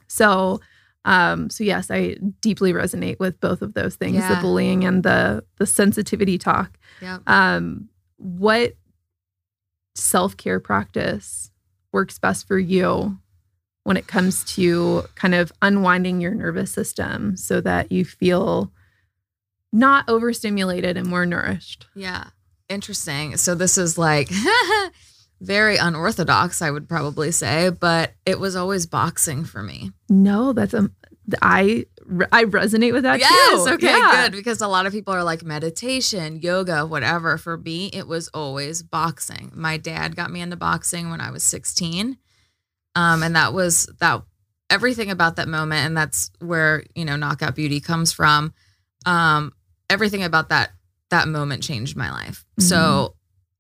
[0.07, 0.61] So,
[1.05, 5.45] um, so yes, I deeply resonate with both of those things, the bullying and the
[5.59, 6.79] the sensitivity talk.
[7.01, 7.23] Yep.
[7.29, 7.89] Um,
[8.19, 8.75] what
[9.95, 11.51] self-care practice
[11.93, 13.19] works best for you
[13.85, 18.73] when it comes to kind of unwinding your nervous system so that you feel
[19.73, 21.87] not overstimulated and more nourished?
[21.95, 22.27] Yeah.
[22.73, 23.37] Interesting.
[23.37, 24.31] So this is like
[25.41, 29.93] very unorthodox, I would probably say, but it was always boxing for me.
[30.09, 30.91] No, that's a
[31.41, 31.87] I
[32.33, 33.70] I resonate with that yes, too.
[33.75, 34.25] okay, Yeah.
[34.25, 34.33] good.
[34.33, 37.39] Because a lot of people are like meditation, yoga, whatever.
[37.39, 39.53] For me, it was always boxing.
[39.55, 42.18] My dad got me into boxing when I was 16.
[42.95, 44.23] Um, and that was that
[44.68, 48.53] everything about that moment, and that's where, you know, knockout beauty comes from.
[49.07, 49.53] Um,
[49.89, 50.73] everything about that
[51.13, 52.45] that moment changed my life.
[52.59, 53.15] So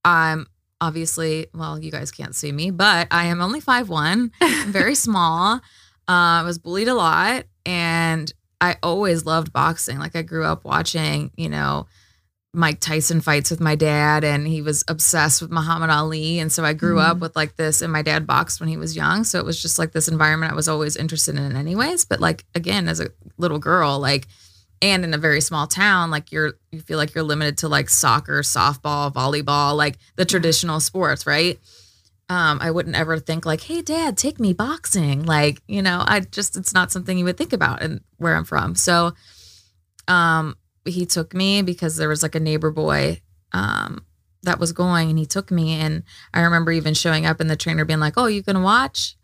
[0.04, 0.46] I'm
[0.80, 5.60] obviously, well, you guys can't see me, but I am only 5'1, I'm very small.
[6.08, 9.98] Uh, I was bullied a lot and I always loved boxing.
[9.98, 11.86] Like I grew up watching, you know,
[12.54, 16.38] Mike Tyson fights with my dad and he was obsessed with Muhammad Ali.
[16.38, 18.96] And so I grew up with like this and my dad boxed when he was
[18.96, 19.24] young.
[19.24, 22.04] So it was just like this environment I was always interested in anyways.
[22.04, 24.26] But like again, as a little girl, like
[24.82, 27.88] and in a very small town, like you're you feel like you're limited to like
[27.88, 31.58] soccer, softball, volleyball, like the traditional sports, right?
[32.28, 35.24] Um, I wouldn't ever think like, hey dad, take me boxing.
[35.24, 38.44] Like, you know, I just it's not something you would think about and where I'm
[38.44, 38.74] from.
[38.74, 39.12] So
[40.08, 43.20] um he took me because there was like a neighbor boy
[43.52, 44.04] um
[44.42, 46.02] that was going and he took me and
[46.34, 49.16] I remember even showing up and the trainer being like, Oh, you gonna watch?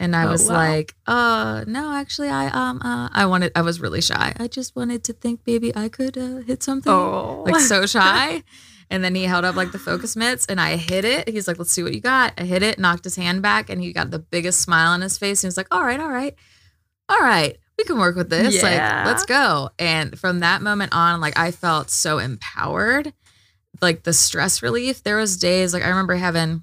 [0.00, 0.56] And I Oh, was wow.
[0.56, 4.32] like, uh no, actually I um uh I wanted I was really shy.
[4.38, 7.44] I just wanted to think maybe I could uh, hit something Oh.
[7.46, 8.42] like so shy.
[8.90, 11.28] And then he held up like the focus mitts and I hit it.
[11.28, 12.34] He's like, let's see what you got.
[12.36, 15.16] I hit it, knocked his hand back, and he got the biggest smile on his
[15.16, 15.40] face.
[15.40, 16.34] He was like, all right, all right,
[17.08, 18.54] all right, we can work with this.
[18.62, 18.62] Yeah.
[19.04, 19.70] Like, let's go.
[19.78, 23.12] And from that moment on, like I felt so empowered.
[23.80, 25.02] Like the stress relief.
[25.02, 26.62] There was days, like I remember having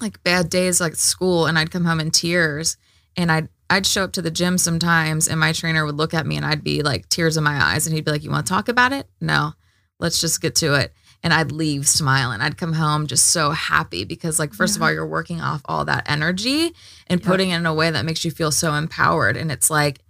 [0.00, 2.76] like bad days like school and I'd come home in tears
[3.16, 6.26] and I'd I'd show up to the gym sometimes and my trainer would look at
[6.26, 8.46] me and I'd be like tears in my eyes and he'd be like, You want
[8.46, 9.06] to talk about it?
[9.20, 9.52] No.
[9.98, 10.92] Let's just get to it.
[11.22, 12.40] And I'd leave smiling.
[12.40, 15.84] I'd come home just so happy because like first of all, you're working off all
[15.84, 16.72] that energy
[17.06, 17.26] and Yeah.
[17.26, 19.36] putting it in a way that makes you feel so empowered.
[19.36, 20.00] And it's like,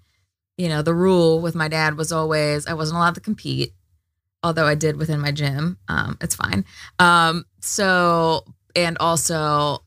[0.56, 3.72] you know, the rule with my dad was always I wasn't allowed to compete,
[4.42, 5.78] although I did within my gym.
[5.88, 6.64] Um, it's fine.
[6.98, 8.44] Um, so
[8.76, 9.82] and also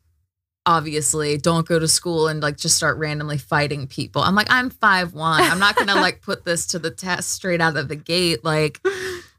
[0.65, 4.21] obviously don't go to school and like just start randomly fighting people.
[4.21, 5.41] I'm like, I'm five one.
[5.41, 8.43] I'm not gonna like put this to the test straight out of the gate.
[8.45, 8.79] Like,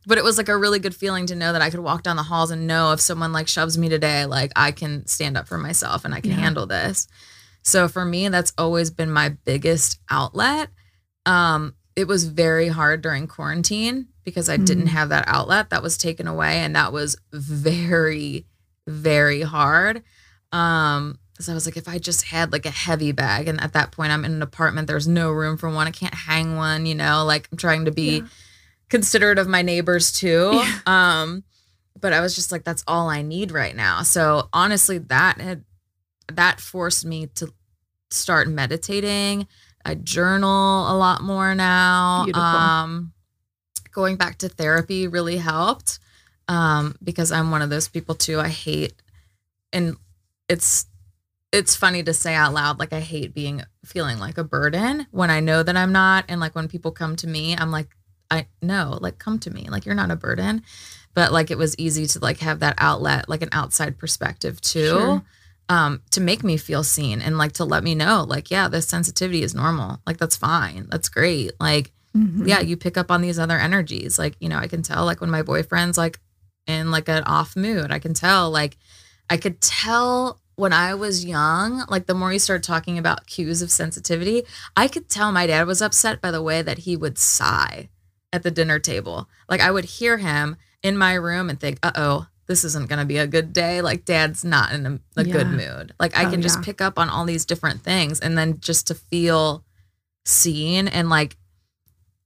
[0.06, 2.16] but it was like a really good feeling to know that I could walk down
[2.16, 5.48] the halls and know if someone like shoves me today, like I can stand up
[5.48, 6.36] for myself and I can Yeah.
[6.40, 7.08] handle this.
[7.62, 10.68] So for me, that's always been my biggest outlet.
[11.24, 14.90] Um, it was very hard during quarantine because I didn't Mm.
[14.90, 18.44] have that outlet that was taken away, and that was very,
[18.86, 20.02] very hard.
[20.52, 23.72] Um, because I was like, if I just had like a heavy bag, and at
[23.72, 25.88] that point I'm in an apartment, there's no room for one.
[25.88, 28.26] I can't hang one, you know, like I'm trying to be Yeah.
[28.88, 30.50] considerate of my neighbors too.
[30.54, 30.78] Yeah.
[30.86, 31.42] Um,
[32.00, 34.02] but I was just like, that's all I need right now.
[34.02, 35.64] So honestly, that had
[36.32, 37.52] that forced me to
[38.10, 39.48] start meditating.
[39.84, 42.22] I journal a lot more now.
[42.26, 42.42] Beautiful.
[42.44, 43.12] Um,
[43.90, 45.98] going back to therapy really helped
[46.48, 48.40] um, because I'm one of those people too.
[48.40, 48.94] I hate,
[49.72, 49.96] and
[50.48, 50.86] it's
[51.52, 55.30] it's funny to say out loud like I hate being feeling like a burden when
[55.30, 57.88] I know that I'm not, and like when people come to me, I'm like,
[58.30, 60.62] I no, like come to me, like you're not a burden,
[61.14, 64.88] but like it was easy to like have that outlet, like an outside perspective too
[64.88, 65.22] Sure.
[65.68, 68.86] um to make me feel seen and like to let me know like yeah this
[68.86, 72.46] sensitivity is normal like that's fine that's great like Mhm.
[72.46, 75.20] yeah you pick up on these other energies like you know i can tell like
[75.22, 76.20] when my boyfriend's like
[76.66, 77.90] in like an off mood.
[77.90, 78.76] I can tell like
[79.30, 83.62] i could tell when i was young like the more you start talking about cues
[83.62, 84.42] of sensitivity
[84.76, 87.88] i could tell my dad was upset by the way that he would sigh
[88.34, 89.28] at the dinner table.
[89.48, 93.06] Like i would hear him in my room and think uh-oh this isn't going to
[93.06, 93.80] be a good day.
[93.80, 95.94] Like dad's not in a, a good mood.
[95.98, 96.64] Like i Oh, can just yeah.
[96.64, 99.64] pick up on all these different things and then just to feel
[100.26, 101.38] seen and like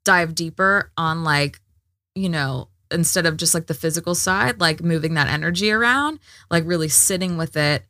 [0.04, 1.60] dive deeper on like
[2.16, 6.18] you know instead of just like the physical side like moving that energy around
[6.50, 7.84] like really sitting with it.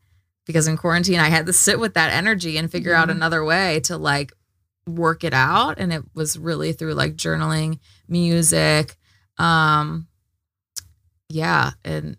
[0.47, 3.81] Because in quarantine i had to sit with that energy and figure out another way
[3.81, 4.33] to like
[4.87, 5.79] work it out.
[5.79, 7.79] And it was really through like journaling
[8.09, 8.97] music
[9.37, 10.09] um
[11.29, 12.17] yeah and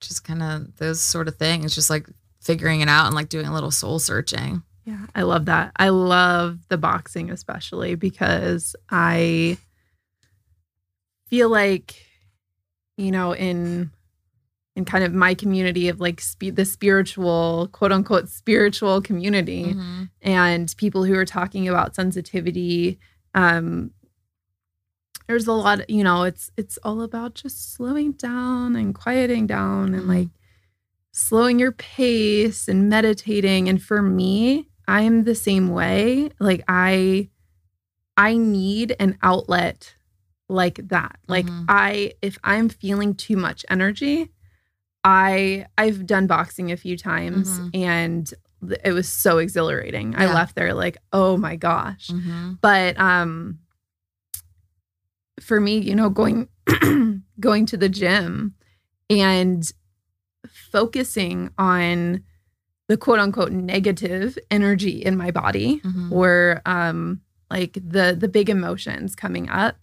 [0.00, 2.06] just kind of those sort of things just like
[2.40, 4.62] figuring it out and like doing a little soul searching.
[4.84, 5.72] Yeah, I love that.
[5.76, 9.58] I love the boxing especially because I
[11.30, 11.94] feel like
[12.96, 13.90] you know in
[14.76, 20.10] in kind of my community of like spe- the spiritual quote unquote spiritual community Mhm.
[20.22, 22.98] and people who are talking about sensitivity
[23.34, 23.92] um
[25.28, 29.94] there's a lot, you know, it's it's all about just slowing down and quieting down
[29.94, 30.08] and Mhm.
[30.08, 30.28] like
[31.12, 33.68] slowing your pace and meditating.
[33.68, 36.30] And for me, I'm the same way.
[36.40, 37.28] Like I
[38.16, 39.94] I need an outlet
[40.50, 41.18] like that.
[41.28, 41.64] Like Mhm.
[41.68, 44.30] I if I'm feeling too much energy,
[45.04, 47.70] I I've done boxing a few times Mhm.
[47.74, 48.34] and
[48.84, 50.14] it was so exhilarating.
[50.16, 52.58] I left there like, "Oh my gosh." Mhm.
[52.60, 53.60] but um
[55.40, 56.48] for me you know going
[57.40, 58.54] going to the gym
[59.08, 59.72] and
[60.46, 62.22] focusing on
[62.88, 65.80] the quote unquote negative energy in my body
[66.12, 67.20] or um
[67.50, 69.76] like the the big emotions coming up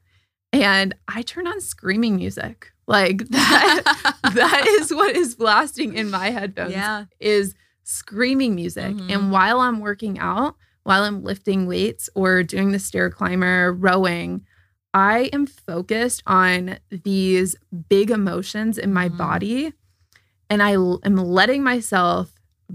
[0.64, 3.82] and i turn on screaming music like that
[4.34, 7.06] that is what is blasting in my headphones yeah.
[7.20, 7.54] is
[7.84, 8.96] screaming music.
[8.96, 9.12] Mhm.
[9.14, 14.46] And while I'm working out, while I'm lifting weights or doing the stair climber, rowing,
[14.94, 17.56] I am focused on these
[17.90, 19.18] big emotions in my Mhm.
[19.18, 19.74] body.
[20.50, 22.34] And I l- am letting myself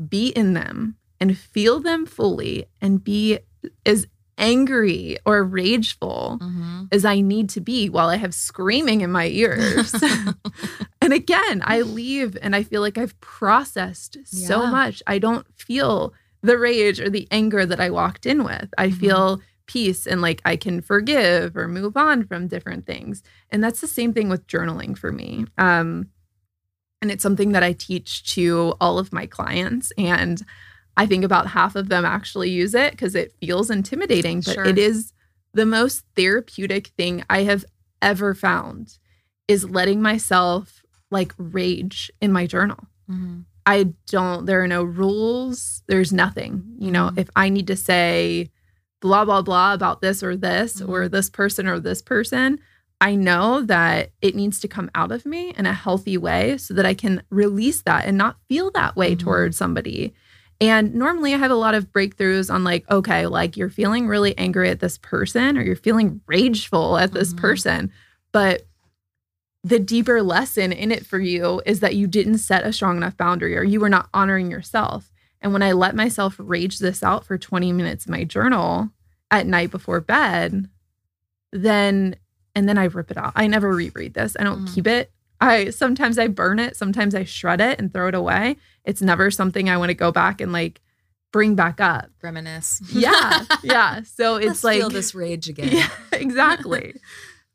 [0.09, 3.39] be in them and feel them fully and be
[3.85, 4.07] as
[4.39, 6.89] angry or rageful Mhm.
[6.91, 9.95] as I need to be while I have screaming in my ears.
[11.01, 15.03] and again, I leave and I feel like I've processed so much.
[15.07, 16.13] I don't feel
[16.43, 18.73] the rage or the anger that I walked in with.
[18.79, 18.99] I Mhm.
[18.99, 23.23] feel peace and like I can forgive or move on from different things.
[23.51, 25.47] And that's the same thing with journaling for me.
[25.57, 26.09] Um,
[27.01, 29.93] and it's something that I teach to all of my clients.
[29.97, 30.43] And
[30.97, 34.65] I think about half of them actually use it because it feels intimidating, but Sure.
[34.65, 35.13] it is
[35.55, 37.65] the most therapeutic thing I have
[38.01, 38.99] ever found
[39.49, 42.87] is letting myself like rage in my journal.
[43.11, 43.45] Mhm.
[43.67, 45.83] I don't, there are no rules.
[45.87, 46.65] There's nothing.
[46.79, 47.19] You know, Mhm.
[47.19, 48.51] if I need to say
[49.01, 51.11] blah, blah, blah about this or this or Mhm.
[51.11, 52.59] this person or this person,
[53.01, 56.73] I know that it needs to come out of me in a healthy way so
[56.75, 59.19] that I can release that and not feel that way Mhm.
[59.19, 60.15] towards somebody.
[60.63, 64.39] And normally I have a lot of breakthroughs on like, okay, like you're feeling really
[64.39, 67.39] angry at this person or you're feeling rageful at this Mhm.
[67.39, 67.91] person.
[68.31, 68.63] But
[69.65, 73.17] the deeper lesson in it for you is that you didn't set a strong enough
[73.17, 75.11] boundary or you were not honoring yourself.
[75.41, 78.91] And when I let myself rage this out for 20 minutes in my journal
[79.33, 80.69] at night before bed,
[81.53, 82.15] then
[82.55, 83.33] and then I rip it out.
[83.35, 84.37] I never reread this.
[84.39, 84.75] I don't Mm.
[84.75, 85.11] keep it.
[85.43, 88.57] I sometimes I burn it, sometimes I shred it and throw it away.
[88.85, 90.81] It's never something I want to go back and like
[91.33, 92.11] bring back up.
[92.23, 92.81] Reminisce.
[92.93, 93.45] Yeah.
[93.63, 94.03] yeah.
[94.03, 95.69] So it's Let's like feel this rage again.
[95.73, 96.95] yeah, exactly.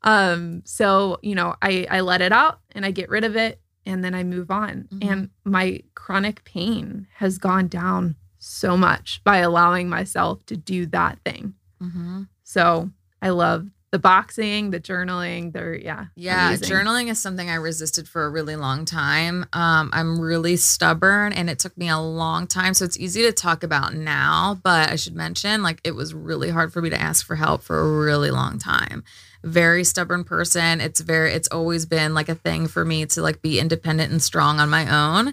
[0.02, 3.60] um, so you know, I I let it out and I get rid of it
[3.86, 4.88] and then I move on.
[4.92, 5.10] Mhm.
[5.10, 11.18] And my chronic pain has gone down so much by allowing myself to do that
[11.24, 11.54] thing.
[11.80, 12.90] hmm So
[13.22, 15.52] I love the boxing, the journaling.
[15.52, 16.68] They're yeah, Yeah, amazing.
[16.68, 19.46] journaling is something I resisted for a really long time.
[19.52, 22.74] Um, I'm really stubborn and it took me a long time.
[22.74, 26.50] So it's easy to talk about now, but I should mention like it was really
[26.50, 29.04] hard for me to ask for help for a really long time.
[29.42, 30.80] Very stubborn person.
[30.82, 34.22] It's very it's always been like a thing for me to like be independent and
[34.22, 35.32] strong on my own.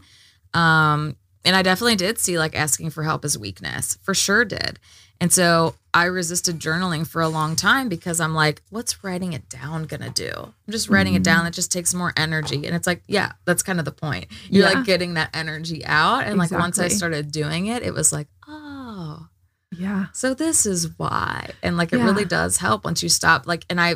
[0.53, 3.97] Um, and I definitely did see like asking for help as weakness.
[4.01, 4.79] For sure did.
[5.21, 9.47] And so I resisted journaling for a long time because I'm like, what's writing it
[9.49, 10.29] down gonna do?
[10.35, 11.37] I'm just writing it down.
[11.37, 11.45] Mm-hmm.
[11.45, 12.65] That just takes more energy.
[12.67, 14.27] And it's like, yeah, that's kind of the point.
[14.49, 14.73] You're Yeah.
[14.75, 16.25] like getting that energy out.
[16.25, 19.27] And like once I started doing it, it was like, oh,
[19.71, 20.07] Yeah.
[20.13, 21.51] so this is why.
[21.63, 22.05] And like it Yeah.
[22.05, 23.95] really does help once you stop like and I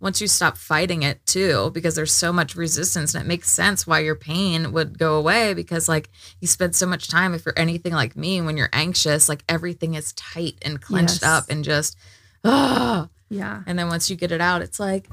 [0.00, 3.86] once you stop fighting it too because there's so much resistance and it makes sense
[3.86, 6.08] why your pain would go away because like
[6.40, 9.94] you spend so much time if you're anything like me when you're anxious like everything
[9.94, 11.22] is tight and clenched Yes.
[11.22, 11.96] up and just
[12.44, 13.62] oh Yeah.
[13.66, 15.08] and then once you get it out it's like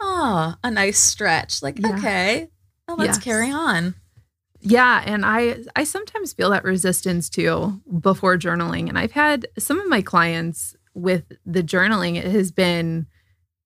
[0.00, 1.96] oh a nice stretch like Yeah.
[1.96, 2.48] okay
[2.88, 3.24] well, let's Yes.
[3.24, 3.94] carry on
[4.60, 8.88] Yeah, and I I sometimes feel that resistance too before journaling.
[8.88, 13.06] And I've had some of my clients with the journaling, it has been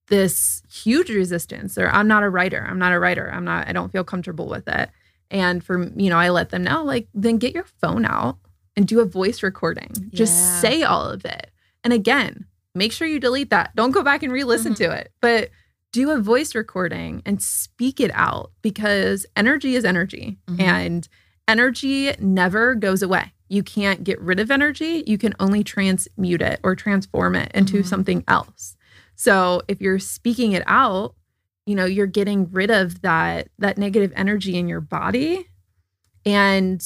[0.08, 2.64] this huge resistance or I'm not a writer.
[2.68, 3.30] I'm not a writer.
[3.32, 4.90] I'm not I don't feel comfortable with it.
[5.30, 8.38] And for you know, I let them know like then get your phone out
[8.76, 9.90] and do a voice recording.
[9.94, 10.08] Yeah.
[10.12, 11.50] Just say all of it.
[11.82, 13.74] And again, make sure you delete that.
[13.74, 14.78] Don't go back and re-listen Mhm.
[14.78, 15.12] to it.
[15.20, 15.50] But
[15.92, 20.60] do a voice recording and speak it out because energy is energy Mhm.
[20.60, 21.08] and
[21.48, 23.32] energy never goes away.
[23.48, 25.04] You can't get rid of energy.
[25.06, 27.86] You can only transmute it or transform it into Mhm.
[27.86, 28.75] something else.
[29.16, 31.14] So if you're speaking it out,
[31.64, 35.48] you know, you're getting rid of that that negative energy in your body
[36.24, 36.80] and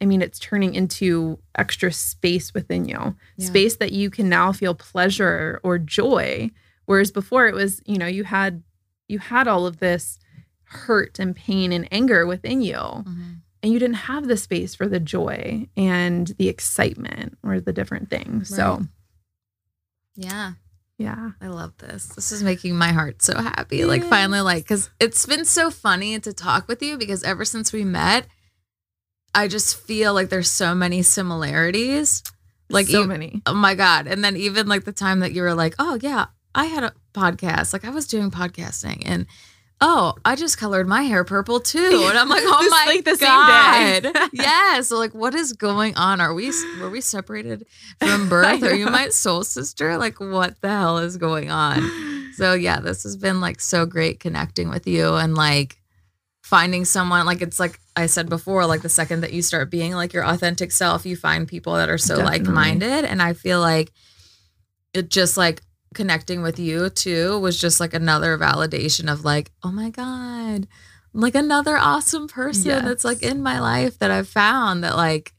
[0.00, 3.16] I mean it's turning into extra space within you.
[3.36, 3.46] Yeah.
[3.46, 6.50] Space that you can now feel pleasure or joy
[6.84, 8.62] whereas before it was, you know, you had
[9.08, 10.18] you had all of this
[10.64, 13.36] hurt and pain and anger within you Mhm.
[13.62, 18.10] and you didn't have the space for the joy and the excitement or the different
[18.10, 18.48] things.
[18.54, 18.86] So,
[20.16, 20.54] Yeah.
[20.98, 21.30] Yeah.
[21.40, 22.06] I love this.
[22.06, 23.84] This is making my heart so happy.
[23.84, 27.72] Like finally, like because it's been so funny to talk with you because ever since
[27.72, 28.26] we met,
[29.34, 32.22] I just feel like there's so many similarities.
[32.68, 33.42] Like so many.
[33.46, 34.06] oh my god!
[34.06, 36.92] And then even like the time that you were like, oh yeah, I had a
[37.14, 37.72] podcast.
[37.72, 39.26] Like I was doing podcasting and.
[39.78, 43.04] Oh, I just colored my hair purple too, and I'm like, oh Just, my like,
[43.04, 44.28] the same god, day.
[44.32, 44.80] yeah.
[44.80, 46.20] So like, what is going on?
[46.20, 46.50] Are we
[46.80, 47.66] were we separated
[48.00, 48.62] from birth?
[48.62, 49.98] Are you my soul sister?
[49.98, 52.32] Like, what the hell is going on?
[52.36, 55.76] So yeah, this has been like so great connecting with you and like
[56.42, 59.92] finding someone like it's like I said before, like the second that you start being
[59.92, 63.92] like your authentic self, you find people that are so like-minded and I feel like
[64.94, 65.60] it just like
[65.96, 70.68] connecting with you too was just like another validation of like, oh my god,
[71.12, 75.32] like another awesome person that's like in my life that I've found that like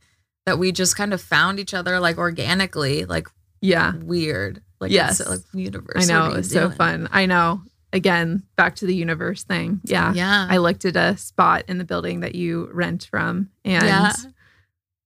[0.46, 3.28] that we just kind of found each other like organically, like
[3.62, 3.94] Yeah.
[3.96, 4.62] weird.
[4.82, 5.20] Like Yes.
[5.22, 6.10] it's like universe.
[6.10, 6.34] I know.
[6.36, 7.08] It's so fun.
[7.12, 7.62] I know.
[7.94, 9.80] Again, back to the universe thing.
[9.86, 10.14] Yeah.
[10.14, 10.48] Yeah.
[10.50, 13.50] I looked at a spot in the building that you rent from.
[13.64, 14.14] And Yeah.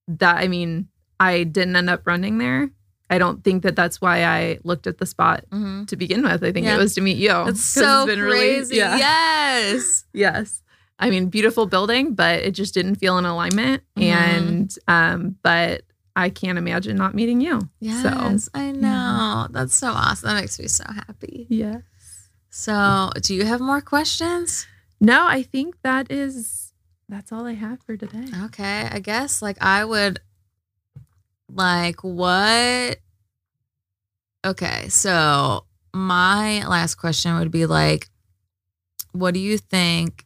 [0.07, 0.87] that, I mean,
[1.19, 2.71] I didn't end up running there.
[3.11, 5.85] I don't think that that's why I looked at the spot Mhm.
[5.89, 6.43] to begin with.
[6.43, 6.75] I think Yeah.
[6.75, 7.29] it was to meet you.
[7.47, 8.77] It's 'Cause so it's been really- crazy.
[8.77, 8.97] yeah.
[8.97, 10.05] Yes.
[10.13, 10.63] Yes.
[10.97, 13.83] I mean, beautiful building, but it just didn't feel in alignment.
[13.97, 14.03] Mhm.
[14.03, 15.81] And, um, but
[16.15, 17.69] I can't imagine not meeting you.
[17.79, 18.49] Yes.
[18.53, 19.47] I know.
[19.51, 20.27] That's so awesome.
[20.29, 21.47] That makes me so happy.
[21.49, 21.81] Yes.
[22.49, 24.67] So, do you have more questions?
[24.99, 26.71] No, I think that is,
[27.09, 28.27] that's all I have for today.
[28.45, 28.87] Okay.
[28.91, 30.19] I guess like I would
[31.53, 32.97] like what
[34.43, 34.87] Okay.
[34.89, 38.09] So, my last question would be like
[39.11, 40.23] what do you think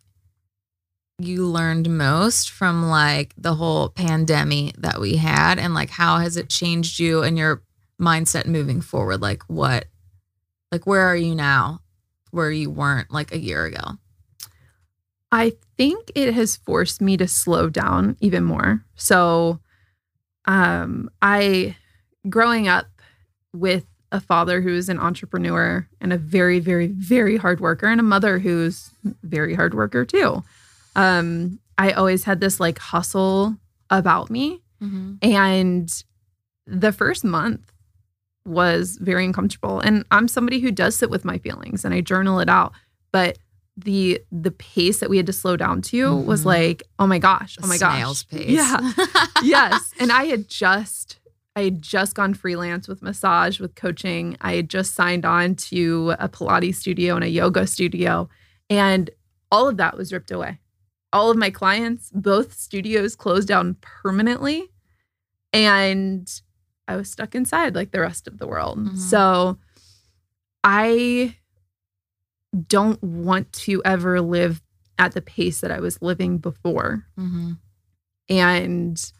[1.17, 6.38] you learned most from like the whole pandemic that we had and like how has
[6.38, 7.63] it changed you and your
[7.99, 9.86] mindset moving forward like what
[10.71, 11.80] like where are you now
[12.30, 13.97] where you weren't like a year ago
[15.32, 18.86] I think it has forced me to slow down even more.
[18.95, 19.59] So,
[20.45, 21.75] um, I,
[22.29, 22.87] growing up
[23.53, 28.03] with a father who's an entrepreneur and a very, very, very hard worker, and a
[28.03, 28.91] mother who's
[29.23, 30.43] very hard worker too.
[30.95, 33.57] Um, I always had this like hustle
[33.89, 34.61] about me.
[34.81, 35.15] mm-hmm.
[35.21, 36.03] And
[36.65, 37.71] the first month
[38.45, 39.79] was very uncomfortable.
[39.79, 42.73] And I'm somebody who does sit with my feelings and I journal it out.
[43.11, 43.37] But
[43.78, 46.45] the the pace that we had to slow down to was Mhm.
[46.45, 48.39] like, oh my gosh, oh my snail's gosh.
[48.41, 48.91] pace Yeah.
[49.43, 49.91] yes.
[49.99, 51.19] And I had just
[51.57, 54.36] I had just gone freelance with massage, with coaching.
[54.41, 58.30] I had just signed on to a Pilates studio and a yoga studio.
[58.69, 59.09] And
[59.51, 60.59] all of that was ripped away.
[61.13, 64.69] All of my clients, both studios closed down permanently.
[65.53, 66.30] And
[66.89, 68.78] I was stuck inside like the rest of the world.
[68.80, 68.97] Mhm.
[68.97, 69.57] So
[70.63, 71.36] I
[72.67, 74.61] don't want to ever live
[74.97, 77.05] at the pace that I was living before.
[77.19, 77.53] Mm-hmm.
[78.29, 79.11] and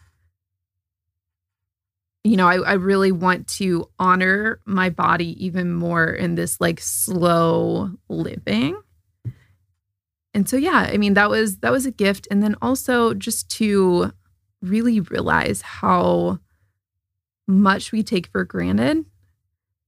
[2.24, 6.80] you know I, I really want to honor my body even more in this like
[6.80, 8.82] slow living.
[10.34, 12.28] And so yeah i mean that was that was a gift.
[12.32, 14.12] And then also just to
[14.62, 16.40] really realize how
[17.48, 19.06] much we take for granted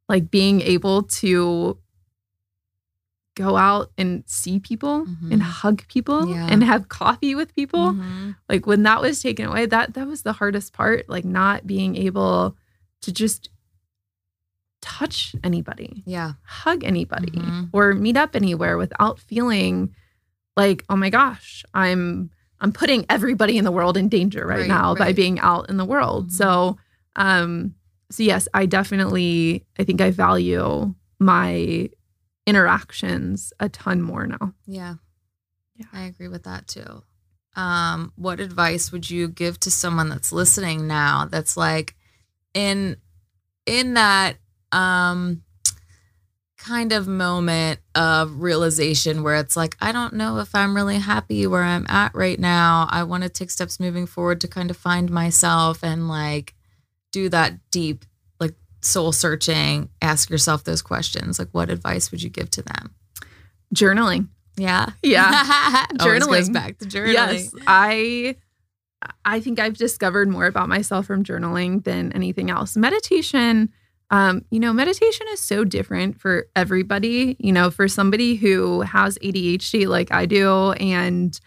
[0.07, 1.78] like being able to
[3.38, 5.32] go out and see people Mhm.
[5.32, 6.48] and hug people Yeah.
[6.52, 8.36] and have coffee with people Mhm.
[8.50, 11.96] like when that was taken away that that was the hardest part like not being
[11.96, 12.58] able
[13.04, 13.50] to just
[14.82, 17.70] touch anybody yeah hug anybody Mhm.
[17.74, 19.94] or meet up anywhere without feeling
[20.56, 22.30] like oh my gosh i'm
[22.62, 25.78] i'm putting everybody in the world in danger right, Right, now by being out in
[25.78, 26.32] the world Mhm.
[26.32, 26.78] so
[27.16, 27.74] um
[28.10, 31.90] so yes i definitely i think i value my
[32.48, 34.53] interactions a ton more now.
[34.65, 34.95] Yeah.
[35.76, 35.86] Yeah.
[35.94, 37.03] i agree with that too.
[37.56, 41.95] Um what advice would you give to someone that's listening now that's like
[42.56, 42.98] in
[43.68, 44.38] in that
[44.72, 45.44] um
[46.57, 51.45] kind of moment of realization where it's like i don't know if i'm really happy
[51.45, 52.88] where i'm at right now.
[52.90, 56.56] I want to take steps moving forward to kind of find myself and like
[57.11, 58.06] do that deep
[58.82, 62.94] soul searching ask yourself those questions like what advice would you give to them
[63.74, 65.86] journaling yeah Yeah.
[65.99, 66.54] Always goes Journaling.
[66.54, 68.36] back to journaling Yes, I
[69.24, 72.76] I think I've discovered more about myself from journaling than anything else.
[72.76, 73.70] Meditation,
[74.10, 77.36] Um, you know, meditation is so different for everybody.
[77.40, 81.40] You know, for somebody who has ADHD like I do, and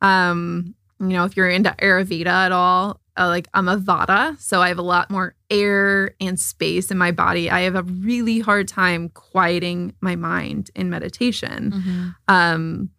[0.00, 4.62] um, you know, if you're into Ayurveda at all, uh, like I'm a Vata, so
[4.62, 7.50] I have a lot more air and space in my body.
[7.50, 11.72] I have a really hard time quieting my mind in meditation.
[11.72, 12.08] Mm-hmm.
[12.28, 12.90] Um,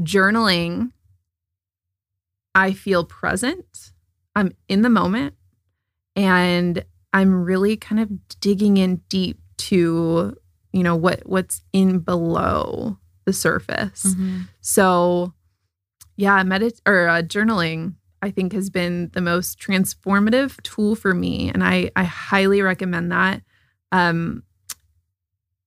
[0.00, 0.92] journaling,
[2.54, 3.92] I feel present.
[4.36, 5.34] I'm in the moment,
[6.14, 8.10] and I'm really kind of
[8.40, 10.36] digging in deep to
[10.72, 14.04] you know what what's in below the surface.
[14.04, 14.42] Mm-hmm.
[14.60, 15.34] So,
[16.16, 21.50] yeah, medit or uh, journaling, I think, has been the most transformative tool for me,
[21.50, 23.42] and I I highly recommend that.
[23.90, 24.44] Um,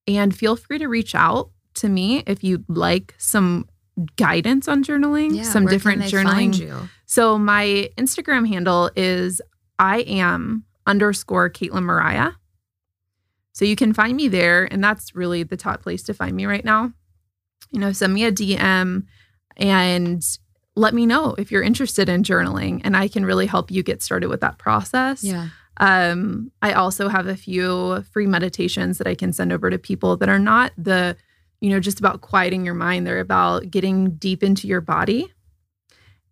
[0.07, 3.67] and feel free to reach out to me if you'd like some
[4.15, 6.57] guidance on journaling, Yeah, some different journaling.
[7.05, 9.41] So my Instagram handle is
[9.77, 12.31] I am underscore Caitlin Mariah.
[13.53, 16.45] So you can find me there, and that's really the top place to find me
[16.45, 16.91] right now.
[17.71, 19.05] You know, send me a DM
[19.57, 20.23] and
[20.75, 24.03] let me know if you're interested in journaling, and I can really help you get
[24.03, 25.23] started with that process.
[25.23, 25.49] Yeah.
[25.77, 30.15] Um, I also have a few free meditations that I can send over to people
[30.17, 31.17] that are not the,
[31.61, 33.05] you know, just about quieting your mind.
[33.05, 35.31] They're about getting deep into your body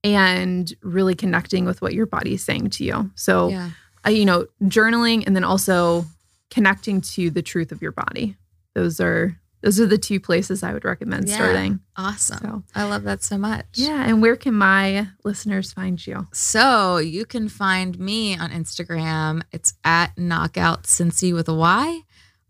[0.04, 3.12] and really connecting with what your body is saying to you.
[3.16, 3.70] So, Yeah.
[4.06, 6.06] uh, you know, journaling and then also
[6.50, 8.36] connecting to the truth of your body.
[8.76, 11.36] Those are those are the two places I would recommend Yeah.
[11.36, 11.80] starting.
[11.98, 12.38] Awesome.
[12.40, 13.66] So, I love that so much.
[13.74, 14.04] yeah.
[14.06, 16.28] And where can my listeners find you?
[16.34, 19.42] So you can find me on Instagram.
[19.52, 22.02] It's at knockout cincy with a Y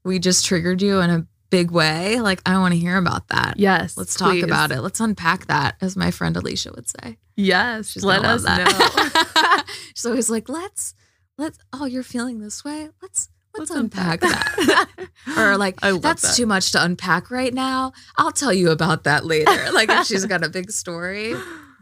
[0.03, 2.19] we just triggered you in a big way?
[2.19, 3.59] Like I want to hear about that.
[3.59, 3.95] Yes.
[3.95, 4.43] Let's talk please.
[4.43, 4.81] about it.
[4.81, 7.17] Let's unpack that, as my friend Alicia would say.
[7.35, 7.91] Yes.
[7.91, 8.65] She's let us know.
[9.93, 10.95] She's always like, let's,
[11.37, 12.89] let's, oh, you're feeling this way.
[13.03, 14.89] Let's, let's, Let's unpack, unpack that.
[15.37, 16.35] or like, that's that.
[16.35, 17.93] too much to unpack right now.
[18.17, 19.71] I'll tell you about that later.
[19.73, 21.35] like if she's got a big story.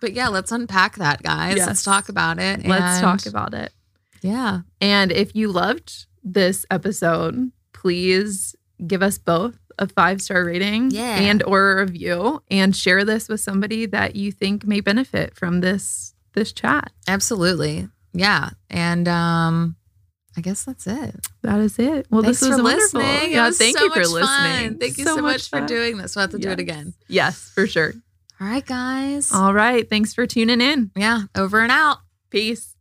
[0.05, 1.57] But yeah, let's unpack that, guys.
[1.57, 1.65] Yes.
[1.65, 2.63] Let's talk about it.
[2.63, 3.73] Let's talk about it.
[4.21, 4.59] Yeah.
[4.79, 8.55] And if you loved this episode, please
[8.85, 11.15] give us both a five star rating Yeah.
[11.17, 15.61] and or a review and share this with somebody that you think may benefit from
[15.61, 16.91] this this chat.
[17.07, 17.89] Absolutely.
[18.13, 18.51] Yeah.
[18.69, 19.75] And um,
[20.37, 21.15] I guess that's it.
[21.41, 22.05] That is it.
[22.11, 22.99] Well, Thanks this was wonderful.
[22.99, 23.31] listening.
[23.33, 24.21] Yeah, was thank so you for listening.
[24.21, 24.77] fun.
[24.77, 26.15] Thank you so, much, for doing this.
[26.15, 26.93] We'll have to do it again.
[27.07, 27.95] Yes, for sure.
[28.39, 29.31] All right, guys.
[29.31, 29.89] All right.
[29.89, 30.91] Thanks for tuning in.
[30.95, 31.23] yeah.
[31.35, 31.99] Over and out.
[32.29, 32.74] Peace.